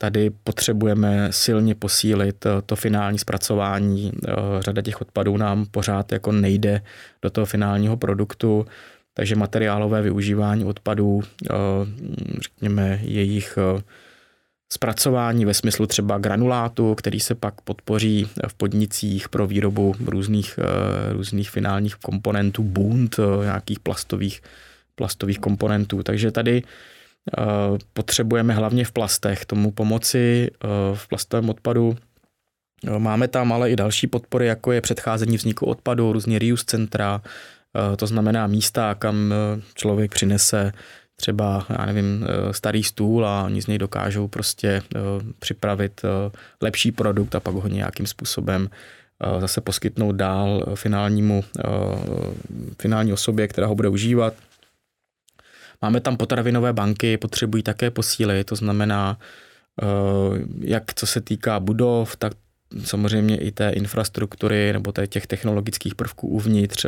[0.01, 4.13] tady potřebujeme silně posílit to finální zpracování.
[4.61, 6.83] Řada těch odpadů nám pořád jako nejde
[7.23, 8.67] do toho finálního produktu.
[9.19, 11.55] Takže materiálové využívání odpadů, eh,
[12.41, 13.83] řekněme, jejich eh,
[14.73, 21.13] zpracování ve smyslu třeba granulátu, který se pak podpoří v podnicích pro výrobu různých, eh,
[21.13, 24.43] různých finálních komponentů, bund, nějakých plastových,
[24.95, 26.03] plastových komponentů.
[26.03, 26.63] Takže tady
[27.93, 30.51] potřebujeme hlavně v plastech tomu pomoci
[30.95, 31.97] v plastovém odpadu.
[32.99, 37.21] Máme tam ale i další podpory, jako je předcházení vzniku odpadu, různě reuse centra,
[37.97, 40.73] to znamená místa, kam eh, člověk přinese
[41.17, 44.83] třeba, já nevím, eh, starý stůl a oni z něj dokážou prostě
[45.39, 46.03] připravit
[46.63, 48.71] lepší produkt a pak ho nějakým způsobem
[49.39, 51.45] zase poskytnout dál finálnímu,
[52.81, 54.35] finální osobě, která ho bude užívat.
[55.83, 59.19] Máme tam potravinové banky, potřebují také posíly, to znamená,
[60.61, 62.33] jak co se týká budov, tak
[62.85, 66.87] samozřejmě i té infrastruktury nebo těch technologických prvků uvnitř.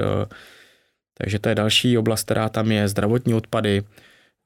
[1.21, 3.85] Takže to je další oblast, která tam je, zdravotní odpady,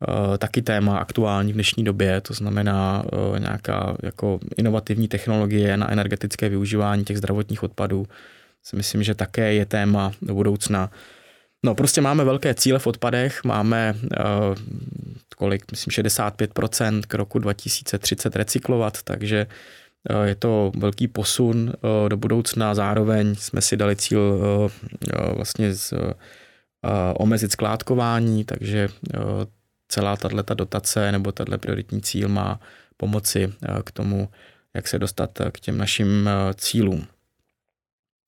[0.09, 5.93] Eh, taky téma aktuální v dnešní době, to znamená eh, nějaká jako inovativní technologie na
[5.93, 8.07] energetické využívání těch zdravotních odpadů.
[8.63, 10.91] Si myslím, že také je téma do budoucna.
[11.65, 14.55] No prostě máme velké cíle v odpadech, máme uh,
[15.37, 19.47] kolik, myslím 65% k roku 2030 recyklovat, takže
[20.11, 22.75] uh, je to velký posun uh, do budoucna.
[22.75, 24.71] Zároveň jsme si dali cíl uh,
[25.35, 25.99] vlastně z, uh,
[27.15, 28.89] omezit skládkování, takže
[29.89, 32.61] celá tato dotace nebo tato prioritní cíl má
[32.97, 34.29] pomoci eh, k tomu,
[34.75, 37.07] jak se dostat eh, k těm našim eh, cílům.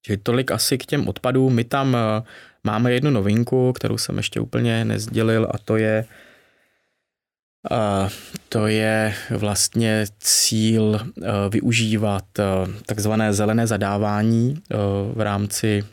[0.03, 1.55] Čili tolik asi k těm odpadům.
[1.55, 1.97] My tam
[2.65, 6.05] máme jednu novinku, kterou jsem ještě úplně nezdělil a to je
[7.71, 8.09] a
[8.49, 11.01] to je vlastně cíl
[11.51, 12.25] využívat
[12.87, 14.63] takzvané zelené zadávání
[15.15, 15.85] v rámci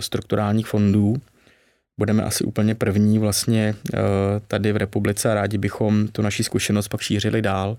[0.00, 1.16] strukturálních fondů
[2.02, 3.98] budeme asi úplně první vlastně eh,
[4.48, 7.76] tady v republice a rádi bychom tu naši zkušenost pak šířili dál,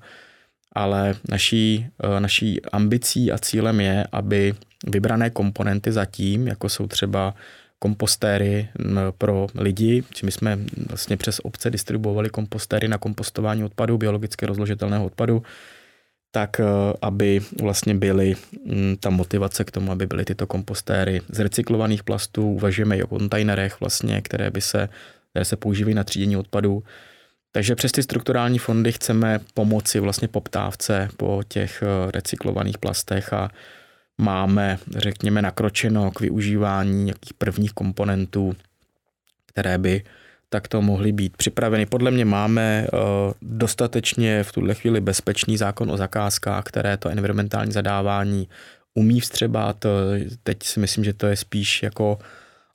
[0.72, 4.54] ale naší, eh, naší ambicí a cílem je, aby
[4.88, 7.36] vybrané komponenty zatím, jako jsou třeba
[7.80, 8.68] kompostéry
[9.18, 10.60] pro lidi, či my jsme
[10.90, 15.44] vlastně přes obce distribuovali kompostéry na kompostování odpadu, biologicky rozložitelného odpadu,
[16.36, 16.66] tak eh,
[17.02, 22.52] aby vlastně byly mm, ta motivace k tomu, aby byly tyto kompostéry z recyklovaných plastů.
[22.52, 24.90] Uvažujeme i o kontejnerech vlastně, které by se,
[25.30, 26.84] které se používají na třídění odpadů.
[27.52, 33.50] Takže přes ty strukturální fondy chceme pomoci vlastně poptávce po těch eh, recyklovaných plastech a
[34.18, 38.56] máme, řekněme, nakročeno k využívání nějakých prvních komponentů,
[39.46, 40.04] které by
[40.54, 41.86] takto mohly být připraveny.
[41.86, 42.98] Podle mě máme eh,
[43.42, 48.48] dostatečně v tuhle chvíli bezpečný zákon o zakázkách, které to environmentální zadávání
[48.94, 49.86] umí vstřebat.
[50.44, 52.20] Teď si myslím, že to je spíš jako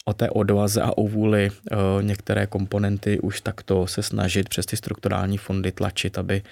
[0.05, 4.77] o té odvaze a o vůli eh, některé komponenty už takto se snažit přes ty
[4.77, 6.43] strukturální fondy tlačit, aby,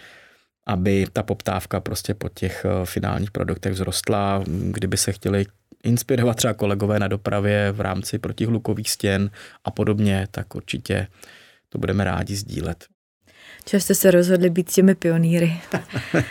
[0.66, 4.44] aby ta poptávka prostě po těch eh, finálních produktech vzrostla.
[4.46, 5.46] Kdyby se chtěli
[5.84, 9.30] inspirovat třeba kolegové na dopravě v rámci protihlukových stěn
[9.64, 11.06] a podobně, tak určitě
[11.68, 12.95] to budeme rádi sdílet.
[13.68, 15.52] Čeho jste se rozhodli být těmi pionýry?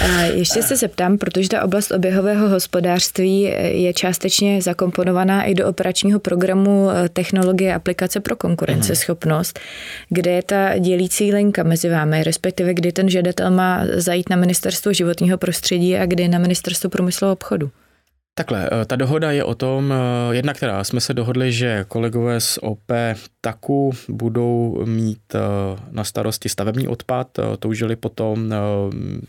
[0.00, 6.20] A ještě se zeptám, protože ta oblast oběhového hospodářství je částečně zakomponovaná i do operačního
[6.20, 9.60] programu eh, technologie aplikace pro konkurenceschopnost,
[10.08, 14.92] kde je ta dělící linka mezi vámi, respektive kdy ten žadatel má zajít na ministerstvo
[14.92, 17.70] životního prostředí a kdy na ministerstvo průmyslu a obchodu.
[18.36, 22.40] Takhle, eh, ta dohoda je o tom, eh, jedna, která jsme se dohodli, že kolegové
[22.40, 22.92] z OP
[23.40, 25.38] taku budou mít eh,
[25.90, 28.54] na starosti stavební odpad, toužili potom,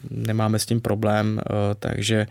[0.09, 1.41] nemáme s tím problém,
[1.79, 2.27] takže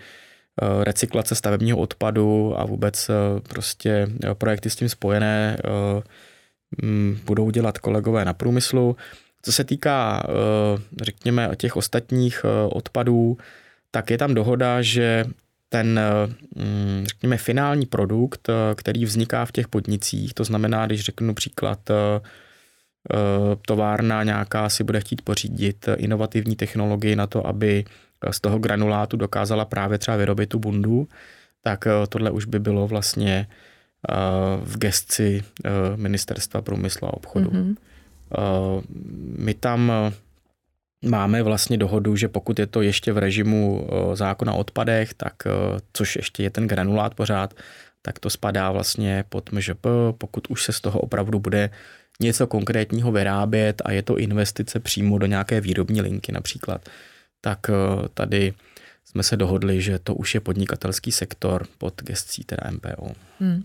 [0.82, 3.10] recyklace stavebního odpadu a vůbec
[3.48, 5.56] prostě projekty s tím spojené
[7.24, 8.96] budou dělat kolegové na průmyslu.
[9.42, 10.22] Co se týká,
[11.02, 13.38] řekněme, těch ostatních odpadů,
[13.90, 15.24] tak je tam dohoda, že
[15.68, 16.00] ten,
[16.56, 21.90] mm, řekněme, finální produkt, eh, který vzniká v těch podnicích, to znamená, když řeknu příklad,
[21.90, 21.94] eh,
[23.12, 27.84] eh, továrna nějaká si bude chtít pořídit inovativní technologii na to, aby
[28.30, 31.08] z toho granulátu dokázala právě třeba vyrobit tu bundu,
[31.62, 33.46] tak tohle už by bylo vlastně
[34.64, 35.42] v gestci
[35.96, 37.50] ministerstva průmyslu a obchodu.
[37.50, 37.76] Mm-hmm.
[39.38, 39.92] My tam
[41.04, 45.34] máme vlastně dohodu, že pokud je to ještě v režimu eh, zákona o odpadech, tak
[45.46, 45.50] eh,
[45.92, 47.54] což ještě je ten granulát pořád,
[48.02, 49.86] tak to spadá vlastně pod MŽP,
[50.18, 51.70] pokud už se z toho opravdu bude
[52.20, 56.88] něco konkrétního vyrábět a je to investice přímo do nějaké výrobní linky například,
[57.40, 58.52] tak eh, tady
[59.10, 63.12] jsme se dohodli, že to už je podnikatelský sektor pod gestcí teda MPO.
[63.40, 63.64] Hmm.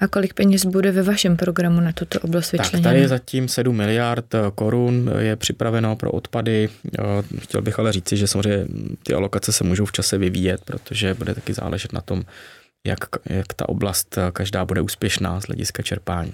[0.00, 2.82] A kolik peněz bude ve vašem programu na tuto oblast vyčleněno?
[2.82, 6.68] Tak tady je zatím 7 miliard korun, je připraveno pro odpady.
[7.38, 8.66] Chtěl bych ale říci, že samozřejmě
[9.02, 12.22] ty alokace se můžou v čase vyvíjet, protože bude taky záležet na tom,
[12.86, 16.32] jak, jak ta oblast každá bude úspěšná z hlediska čerpání.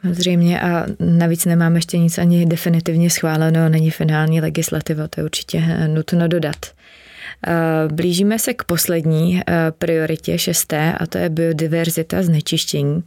[0.00, 5.60] Samozřejmě a navíc nemáme ještě nic ani definitivně schváleno, není finální legislativa, to je určitě
[5.86, 6.56] nutno dodat.
[7.46, 13.02] Eh, blížíme se k poslední eh, prioritě šesté a to je biodiverzita znečištění.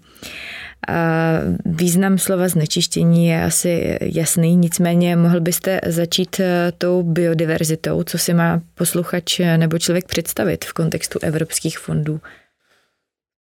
[0.88, 1.32] A
[1.66, 8.34] význam slova znečištění je asi jasný, nicméně mohl byste začít eh, tou biodiverzitou, co si
[8.34, 12.22] má posluchač nebo člověk představit v kontextu evropských fondů?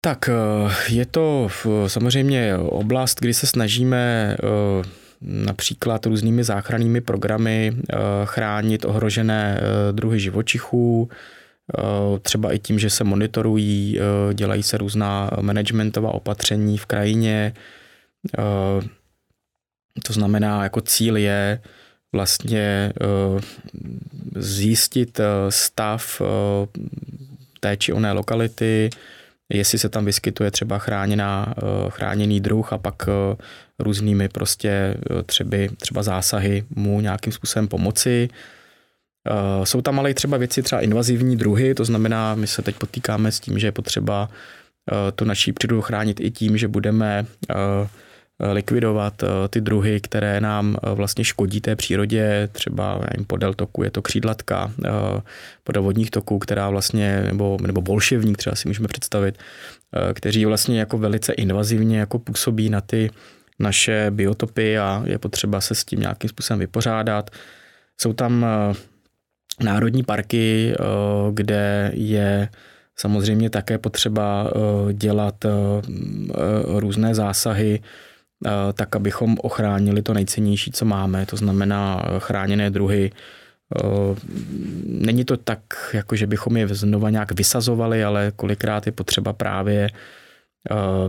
[0.02, 0.30] Tak
[0.90, 1.48] je to
[1.88, 4.36] samozřejmě oblast, kdy se snažíme
[5.24, 7.78] například různými záchrannými programy
[8.26, 9.62] chránit ohrožené
[9.92, 11.10] druhy živočichů,
[12.22, 14.00] třeba i tím, že se monitorují,
[14.34, 17.54] dělají se různá managementová opatření v krajině.
[20.04, 21.62] To znamená, jako cíl je
[22.14, 22.94] vlastně
[24.36, 25.20] zjistit
[25.50, 26.22] stav
[27.60, 28.90] té či oné lokality,
[29.58, 31.54] jestli se tam vyskytuje třeba chráněná,
[31.90, 33.10] chráněný druh a pak
[33.80, 38.30] různými prostě třeba, třeba zásahy mu nějakým způsobem pomoci.
[39.64, 43.32] Jsou tam ale i třeba věci, třeba invazivní druhy, to znamená, my se teď potýkáme
[43.32, 44.30] s tím, že je potřeba
[45.16, 47.26] tu naší přírodu chránit i tím, že budeme
[48.52, 54.72] likvidovat ty druhy, které nám vlastně škodí té přírodě, třeba podél toku je to křídlatka,
[55.64, 59.38] podél vodních toků, která vlastně, nebo, nebo bolševník třeba si můžeme představit,
[60.14, 63.10] kteří vlastně jako velice invazivně jako působí na ty
[63.60, 67.30] naše biotopy a je potřeba se s tím nějakým způsobem vypořádat.
[68.02, 68.46] Jsou tam
[69.60, 70.84] národní parky, eh,
[71.32, 72.50] kde je
[72.96, 75.50] samozřejmě také potřeba eh, dělat eh,
[76.80, 77.80] různé zásahy,
[78.74, 83.12] tak abychom ochránili to nejcennější, co máme, to znamená chráněné druhy.
[84.86, 85.60] Není to tak,
[85.94, 89.90] jako že bychom je znova nějak vysazovali, ale kolikrát je potřeba právě
[90.72, 91.08] Eh,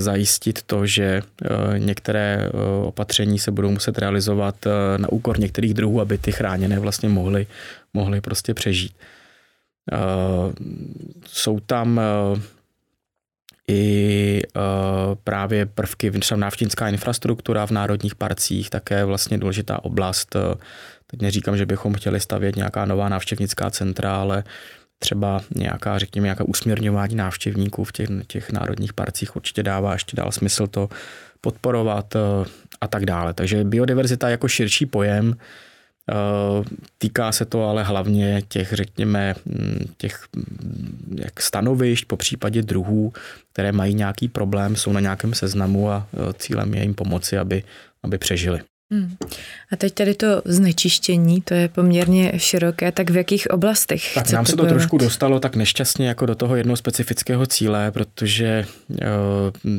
[0.00, 2.50] zajistit to, že eh, některé eh,
[2.84, 4.56] opatření se budou muset realizovat
[4.96, 7.46] na úkor některých druhů, aby ty chráněné vlastně mohly,
[7.94, 8.92] mohly prostě přežít.
[11.26, 12.00] Jsou tam
[13.72, 14.42] i
[15.24, 20.36] právě prvky, třeba návštěvnická infrastruktura v národních parcích, také vlastně důležitá oblast.
[21.06, 24.44] Teď neříkám, že bychom chtěli stavět nějaká nová návštěvnická centra, ale
[24.98, 30.32] třeba nějaká, řekněme, nějaká usměrňování návštěvníků v těch, těch národních parcích určitě dává ještě dál
[30.32, 30.88] smysl to
[31.40, 32.20] podporovat eh,
[32.80, 33.34] a tak dále.
[33.34, 35.34] Takže biodiverzita jako širší pojem,
[36.98, 43.12] Týká se to ale hlavně těch, řekněme, hm, těch hm, jak stanovišť, po případě druhů,
[43.52, 47.62] které mají nějaký problém, jsou na nějakém seznamu a eh, cílem je jim pomoci, aby,
[48.02, 48.60] aby přežili.
[48.92, 49.16] Hmm.
[49.72, 54.14] A teď tady to znečištění, to je poměrně široké, tak v jakých oblastech?
[54.14, 58.66] Tak nám se to trošku dostalo tak nešťastně jako do toho jednoho specifického cíle, protože
[59.00, 59.06] eh,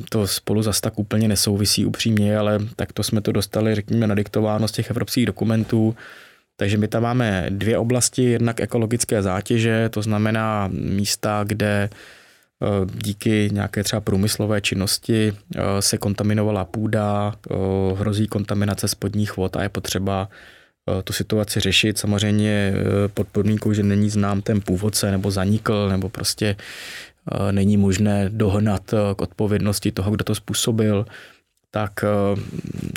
[0.10, 4.68] to spolu zas tak úplně nesouvisí upřímně, ale tak to jsme to dostali, řekněme, nadiktováno
[4.68, 5.96] z těch evropských dokumentů.
[6.58, 11.90] Takže my tam máme dvě oblasti, jednak ekologické zátěže, to znamená místa, kde
[12.86, 17.56] díky nějaké třeba průmyslové činnosti eh, se kontaminovala půda, eh,
[17.96, 20.30] hrozí kontaminace spodních vod a je potřeba
[21.04, 21.98] tu situaci řešit.
[21.98, 22.74] Samozřejmě
[23.14, 26.56] pod podmínkou, že není znám ten původce nebo zanikl, nebo prostě
[27.52, 31.06] není možné dohnat k odpovědnosti toho, kdo to způsobil,
[31.72, 31.92] tak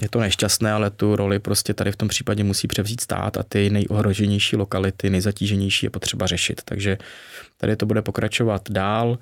[0.03, 3.43] je to nešťastné, ale tu roli prostě tady v tom případě musí převzít stát a
[3.43, 6.61] ty nejohroženější lokality, nejzatíženější je potřeba řešit.
[6.64, 6.99] Takže
[7.57, 9.19] tady to bude pokračovat dál.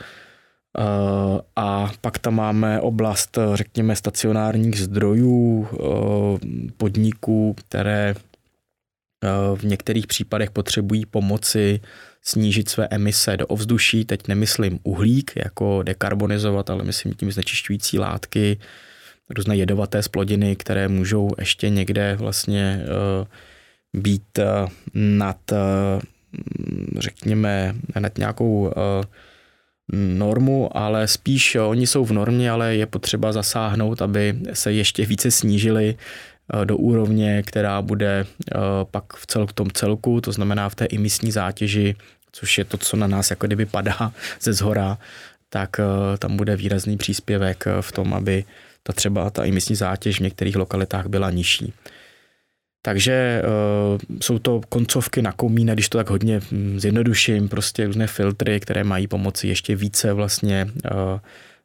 [0.79, 5.79] Eh, a pak tam máme oblast, řekněme, stacionárních zdrojů, eh,
[6.77, 11.81] podniků, které eh, v některých případech potřebují pomoci
[12.22, 14.05] snížit své emise do ovzduší.
[14.05, 18.59] Teď nemyslím uhlík, jako dekarbonizovat, ale myslím tím znečišťující látky,
[19.37, 22.85] různé jedovaté splodiny, které můžou ještě někde vlastně
[23.95, 24.39] být
[24.95, 25.39] nad,
[26.99, 28.72] řekněme, nad nějakou
[29.93, 35.30] normu, ale spíš oni jsou v normě, ale je potřeba zasáhnout, aby se ještě více
[35.30, 38.59] snížili eh, do úrovně, která bude eh,
[38.91, 41.97] pak v cel, tom celku, to znamená v té imisní zátěži,
[42.32, 44.99] což je to, co na nás jako kdyby padá ze zhora,
[45.49, 48.45] tak eh, tam bude výrazný příspěvek v tom, aby
[48.82, 51.72] ta třeba ta imisní zátěž v některých lokalitách byla nižší.
[52.87, 58.07] Takže uh, jsou to koncovky na komíne, když to tak hodně hm, zjednoduším, prostě různé
[58.07, 61.20] filtry, které mají pomoci ještě více vlastně uh,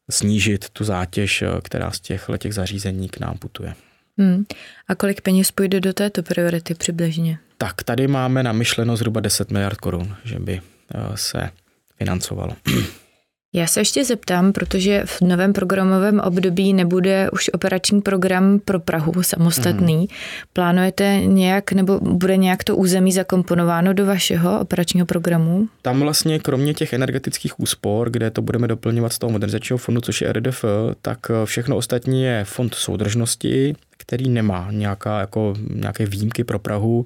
[0.10, 3.74] snížit tu zátěž, uh, která z těch těch zařízení k nám putuje.
[4.18, 4.46] Hmm.
[4.88, 7.40] A kolik peněz půjde do této priority přibližně?
[7.58, 11.50] Tak tady máme namyšleno zhruba 10 miliard korun, že by uh, se
[11.98, 12.56] financovalo.
[13.54, 19.24] Já se ještě zeptám, protože v novém programovém období nebude už operační program pro Prahu
[19.24, 19.98] samostatný.
[19.98, 20.08] Mm.
[20.54, 25.68] Plánujete nějak, nebo bude nějak to území zakomponováno do vašeho operačního programu?
[25.82, 30.22] Tam vlastně kromě těch energetických úspor, kde to budeme doplňovat z toho modernizačního fondu, což
[30.22, 30.66] je RDF,
[31.02, 37.06] tak všechno ostatní je fond soudržnosti, který nemá nějaká, jako, nějaké výjimky pro Prahu,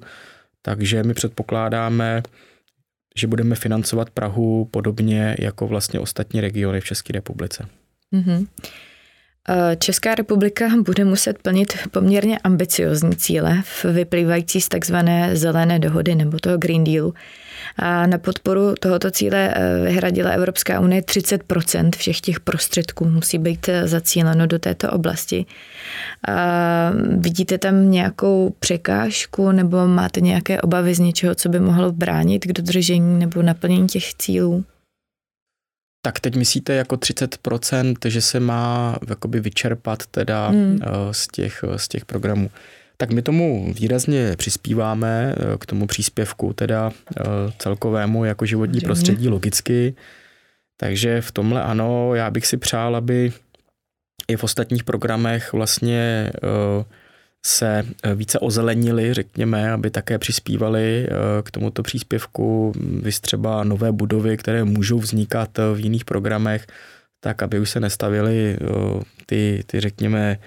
[0.62, 2.22] takže my předpokládáme,
[3.18, 7.68] že budeme financovat Prahu podobně jako vlastně ostatní regiony v České republice.
[8.12, 8.46] Mm-hmm.
[9.78, 16.58] Česká republika bude muset plnit poměrně ambiciozní cíle vyplývající z takzvané zelené dohody nebo toho
[16.58, 17.14] Green Dealu.
[17.76, 23.68] A na podporu tohoto cíle eh, vyhradila Evropská unie 30% všech těch prostředků musí být
[23.68, 25.46] eh, zacíleno do této oblasti.
[26.28, 32.46] A vidíte tam nějakou překážku nebo máte nějaké obavy z něčeho, co by mohlo bránit
[32.46, 34.64] k dodržení nebo naplnění těch cílů?
[36.04, 40.78] Tak teď myslíte jako 30%, že se má jakoby vyčerpat teda hmm.
[40.82, 42.50] Eh, z, těch, z těch programů.
[42.96, 47.22] Tak my tomu výrazně přispíváme eh, k tomu příspěvku teda eh,
[47.58, 49.94] celkovému jako životní prostředí logicky.
[50.76, 53.32] Takže v tomhle ano, já bych si přál, aby
[54.28, 56.32] i v ostatních programech vlastně
[57.46, 61.08] se více ozelenili, řekněme, aby také přispívali
[61.42, 62.72] k tomuto příspěvku,
[63.02, 66.66] vys třeba nové budovy, které můžou vznikat v jiných programech,
[67.20, 68.58] tak aby už se nestavily
[69.26, 70.38] ty, ty řekněme,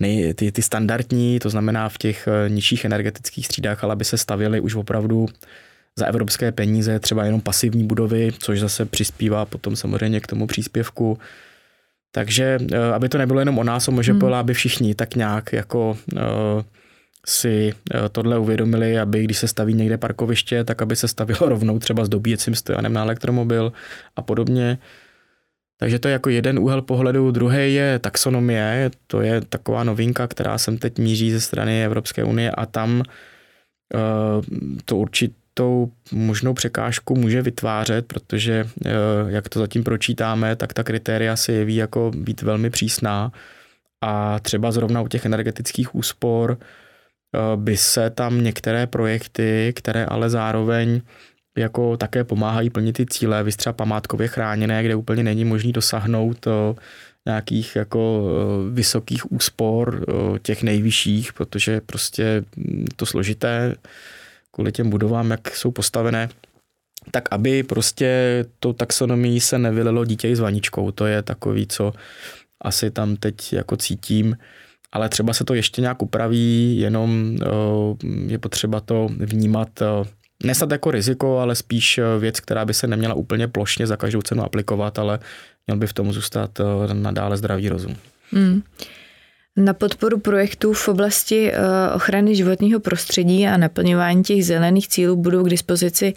[0.00, 4.18] nej, ty, ty standardní, to znamená v těch eh, nižších energetických střídách, ale aby se
[4.18, 5.26] stavěly už opravdu
[5.96, 11.18] za evropské peníze, třeba jenom pasivní budovy, což zase přispívá potom samozřejmě k tomu příspěvku.
[12.12, 14.34] Takže eh, aby to nebylo jenom o nás, o MŽPL, hmm.
[14.34, 16.20] aby všichni tak nějak jako uh,
[17.26, 17.72] si
[18.12, 22.08] tohle uvědomili, aby když se staví někde parkoviště, tak aby se stavilo rovnou třeba s
[22.08, 23.72] dobíjecím stojanem na elektromobil
[24.16, 24.78] a podobně.
[25.78, 27.30] Takže to je jako jeden úhel pohledu.
[27.30, 32.50] Druhý je taxonomie, to je taková novinka, která sem teď míří ze strany Evropské unie
[32.50, 33.02] a tam
[34.84, 34.96] to
[35.60, 38.92] určitou možnou překážku může vytvářet, protože uh,
[39.28, 43.32] jak to zatím pročítáme, tak ta kritéria se jeví jako být velmi přísná.
[44.04, 50.30] A třeba zrovna u těch energetických úspor uh, by se tam některé projekty, které ale
[50.30, 51.00] zároveň
[51.58, 56.46] jako také pomáhají plnit ty cíle, vy třeba památkově chráněné, kde úplně není možný dosáhnout
[56.46, 56.74] eh,
[57.26, 62.44] nějakých jako eh, vysokých úspor, eh, těch nejvyšších, protože prostě
[62.96, 63.74] to složité
[64.52, 66.28] kvůli těm budovám, jak jsou postavené,
[67.10, 71.92] tak aby prostě to taxonomii se nevylilo dítě s vaničkou, to je takový, co
[72.60, 74.36] asi tam teď jako cítím,
[74.92, 77.36] ale třeba se to ještě nějak upraví, jenom
[78.26, 79.82] je potřeba to vnímat
[80.44, 84.22] nesat jako riziko, ale spíš eh, věc, která by se neměla úplně plošně za každou
[84.22, 85.18] cenu aplikovat, ale
[85.66, 87.96] měl by v tom zůstat eh, nadále zdravý rozum.
[88.30, 88.62] Hmm.
[89.56, 91.58] Na podporu projektů v oblasti eh,
[91.94, 96.14] ochrany životního prostředí a naplňování těch zelených cílů budou k dispozici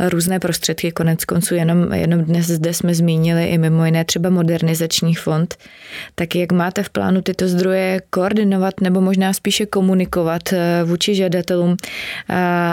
[0.00, 0.92] různé prostředky.
[0.92, 5.56] Konec konců jenom, jenom dnes zde jsme zmínili i mimo jiné třeba modernizační fond.
[6.14, 11.76] Tak jak máte v plánu tyto zdroje koordinovat nebo možná spíše komunikovat eh, vůči žadatelům,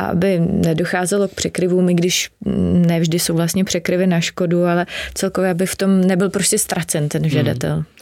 [0.10, 2.30] aby nedocházelo k překryvům, i když
[2.88, 7.30] nevždy jsou vlastně překryvy na škodu, ale celkově, aby v tom nebyl prostě ztracen ten
[7.30, 7.74] žadatel.
[7.74, 7.93] Hmm.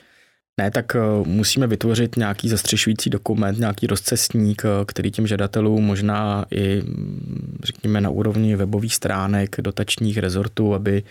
[0.61, 6.45] Ne, tak eh, musíme vytvořit nějaký zastřešující dokument, nějaký rozcestník, eh, který těm žadatelům možná
[6.51, 11.03] i, mm, řekněme, na úrovni webových stránek, dotačních rezortů, aby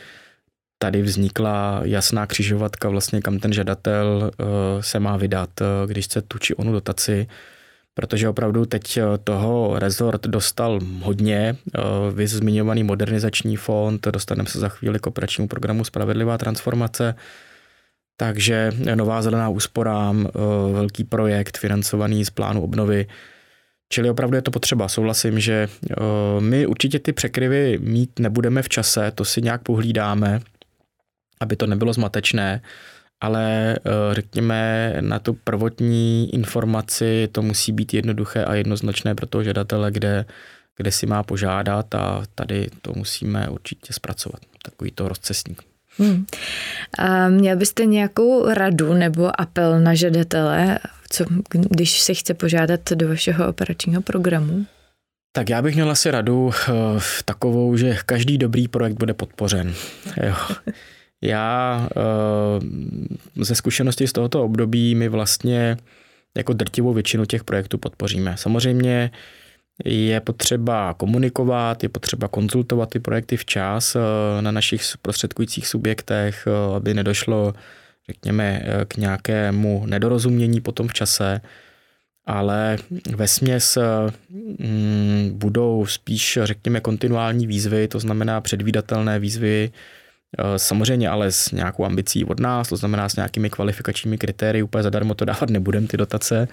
[0.78, 4.44] tady vznikla jasná křižovatka, vlastně kam ten žadatel eh,
[4.82, 5.50] se má vydat,
[5.86, 7.26] když chce tu či onu dotaci,
[7.94, 11.56] protože opravdu teď toho rezort dostal hodně,
[12.14, 17.14] vy zmiňovaný modernizační fond, dostaneme se za chvíli k operačnímu programu Spravedlivá transformace,
[18.20, 20.28] takže Nová zelená úspora, eh,
[20.72, 23.06] velký projekt financovaný z plánu obnovy,
[23.92, 24.88] Čili opravdu je to potřeba.
[24.88, 25.94] Souhlasím, že eh,
[26.40, 30.40] my určitě ty překryvy mít nebudeme v čase, to si nějak pohlídáme,
[31.40, 32.62] aby to nebylo zmatečné,
[33.20, 39.44] ale eh, řekněme na tu prvotní informaci to musí být jednoduché a jednoznačné pro toho
[39.44, 40.24] žadatele, kde,
[40.76, 44.40] kde si má požádat a tady to musíme určitě zpracovat.
[44.62, 45.69] Takový to rozcestník.
[46.00, 46.26] Hmm.
[46.98, 50.78] A měl byste nějakou radu nebo apel na žadatele,
[51.10, 54.66] co, když se chce požádat do vašeho operačního programu?
[55.32, 56.52] Tak já bych měl asi radu uh,
[57.24, 59.74] takovou, že každý dobrý projekt bude podpořen.
[60.22, 60.34] Jo.
[61.22, 61.88] Já
[63.36, 65.76] uh, ze zkušenosti z tohoto období my vlastně
[66.36, 68.34] jako drtivou většinu těch projektů podpoříme.
[68.36, 69.10] Samozřejmě
[69.84, 76.76] je potřeba komunikovat, je potřeba konzultovat ty projekty včas eh, na našich prostředkujících subjektech, eh,
[76.76, 77.54] aby nedošlo,
[78.06, 81.40] řekněme, eh, k nějakému nedorozumění potom v čase,
[82.26, 82.78] ale
[83.16, 83.78] ve směs
[84.58, 89.70] mm, budou spíš, řekněme, kontinuální výzvy, to znamená předvídatelné výzvy,
[90.56, 95.14] samozřejmě ale s nějakou ambicí od nás, to znamená s nějakými kvalifikačními kritérii, úplně zadarmo
[95.14, 96.48] to dávat nebudem ty dotace,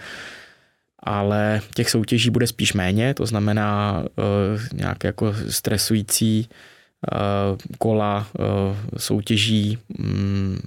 [1.07, 6.49] ale těch soutěží bude spíš méně, to znamená uh, nějaké jako stresující
[7.77, 8.27] kola
[8.97, 10.59] soutěží mm,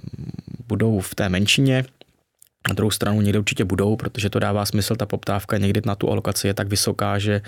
[0.67, 1.85] budou v té menšině.
[2.67, 6.09] Na druhou stranu někde určitě budou, protože to dává smysl, ta poptávka někdy na tu
[6.09, 7.41] alokaci je tak vysoká, že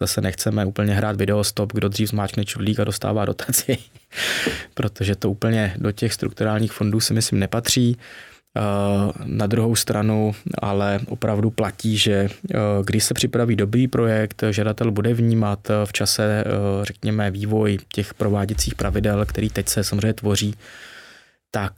[0.00, 3.78] zase nechceme úplně hrát videostop, kdo dřív zmáčkne čudlík a dostává dotaci,
[4.74, 7.96] protože to úplně do těch strukturálních fondů si myslím nepatří.
[7.96, 8.35] Eh,
[9.24, 15.14] na druhou stranu ale opravdu platí, že eh, když se připraví dobrý projekt, žadatel bude
[15.14, 20.54] vnímat v čase, eh, řekněme, vývoj těch prováděcích pravidel, který teď se samozřejmě tvoří,
[21.50, 21.72] tak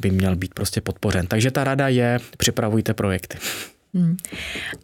[0.00, 1.26] by měl být prostě podpořen.
[1.26, 3.38] Takže ta rada je, připravujte projekty.
[3.94, 4.16] Hmm.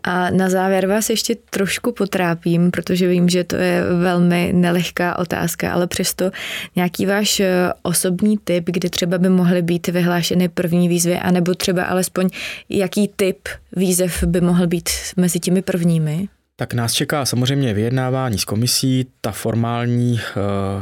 [0.02, 5.72] A na závěr vás ještě trošku potrápím, protože vím, že to je velmi nelehká otázka,
[5.72, 6.30] ale přesto
[6.76, 11.84] nějaký váš eh, osobní typ, kdy třeba by mohly být vyhlášeny první výzvy, anebo třeba
[11.84, 12.28] alespoň
[12.68, 16.28] jaký typ výzev by mohl být mezi těmi prvními?
[16.56, 19.06] Tak nás čeká samozřejmě vyjednávání s komisí.
[19.20, 20.20] Ta formální uh,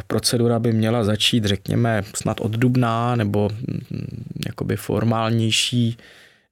[0.06, 3.80] procedura by měla začít, řekněme, snad od dubna, nebo mm,
[4.46, 5.96] jakoby formálnější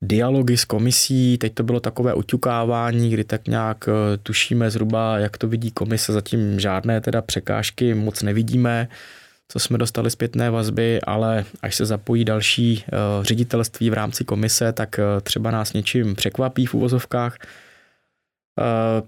[0.06, 5.38] dialogy s komisí, teď to bylo takové uťukávání, kdy tak nějak eh, tušíme zhruba, jak
[5.38, 8.88] to vidí komise, zatím žádné teda překážky moc nevidíme,
[9.48, 14.72] co jsme dostali zpětné vazby, ale až se zapojí další uh, ředitelství v rámci komise,
[14.72, 17.36] tak uh, třeba nás něčím překvapí v uvozovkách.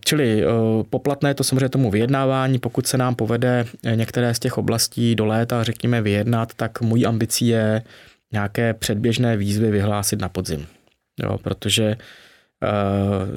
[0.05, 0.44] Čili
[0.90, 5.64] poplatné to samozřejmě tomu vyjednávání, pokud se nám povede některé z těch oblastí do léta,
[5.64, 7.82] řekněme, vyjednat, tak mojí ambicí je
[8.32, 10.66] nějaké předběžné výzvy vyhlásit na podzim
[11.19, 11.97] jo, protože
[12.62, 13.29] Uh,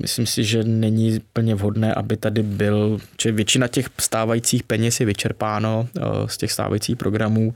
[0.00, 5.06] myslím si, že není plně vhodné, aby tady byl, že většina těch stávajících peněz je
[5.06, 7.54] vyčerpáno uh, z těch stávajících programů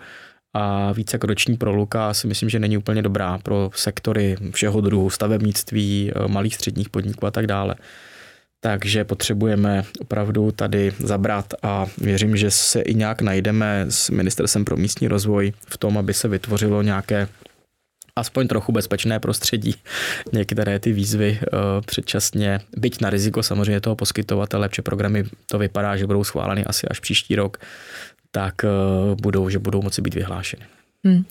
[0.55, 5.11] a více jak roční proluka si myslím, že není úplně dobrá pro sektory všeho druhu,
[5.11, 7.75] stavebnictví, uh, malých středních podniků a tak dále.
[8.61, 14.77] Takže potřebujeme opravdu tady zabrat a věřím, že se i nějak najdeme s Ministerstvem pro
[14.77, 17.29] místní rozvoj v tom, aby se vytvořilo nějaké
[18.17, 19.75] aspoň trochu bezpečné prostředí.
[20.33, 25.97] Některé ty výzvy uh, předčasně, byť na riziko samozřejmě toho poskytovatele, protože programy to vypadá,
[25.97, 27.59] že budou schváleny asi až příští rok,
[28.31, 30.63] tak uh, budou, že budou moci být vyhlášeny.
[31.05, 31.25] Hmm.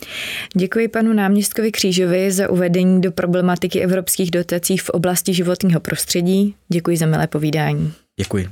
[0.55, 6.55] Děkuji panu náměstkovi Křížovi za uvedení do problematiky evropských dotací v oblasti životního prostředí.
[6.69, 7.93] Děkuji za milé povídání.
[8.19, 8.49] Děkuji.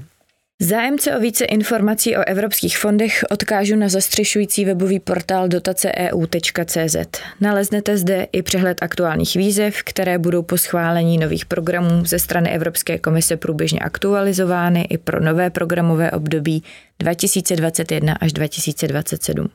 [0.62, 6.96] Zájemce o více informací o evropských fondech odkážu na zastřešující webový portál dotaceeu.cz.
[7.42, 12.98] Naleznete zde i přehled aktuálních výzev, které budou po schválení nových programů ze strany Evropské
[12.98, 16.64] komise průběžně aktualizovány i pro nové programové období
[17.00, 19.50] 2021 až 2027.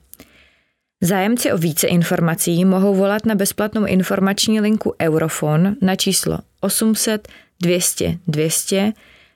[1.01, 7.29] Zájemci o více informací mohou volat na bezplatnou informační linku Eurofon na číslo 800
[7.63, 8.93] 200 200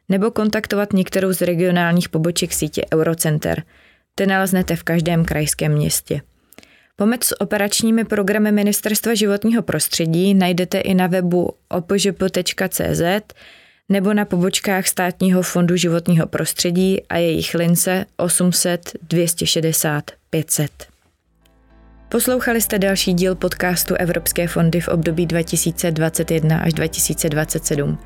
[0.09, 3.62] nebo kontaktovat některou z regionálních poboček sítě Eurocenter.
[4.14, 6.20] Ty naleznete v každém krajském městě.
[6.96, 13.02] Pomoc s operačními programy Ministerstva životního prostředí najdete i na webu opožp.cz
[13.88, 20.70] nebo na pobočkách Státního fondu životního prostředí a jejich lince 800 260 500.
[22.09, 27.98] Poslouchali jste další díl podcastu Evropské fondy v období 2021 až 2027.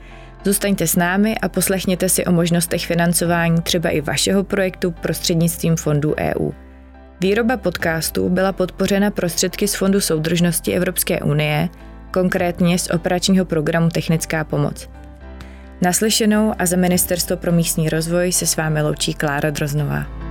[0.44, 6.14] Zůstaňte s námi a poslechněte si o možnostech financování třeba i vašeho projektu prostřednictvím fondů
[6.18, 6.50] EU.
[7.20, 11.68] Výroba podcastu byla podpořena prostředky z Fondu soudržnosti Evropské unie,
[12.10, 14.88] konkrétně z operačního programu Technická pomoc.
[15.82, 20.29] Naslyšenou a za Ministerstvo pro místní rozvoj se s vámi loučí Klára Droznová.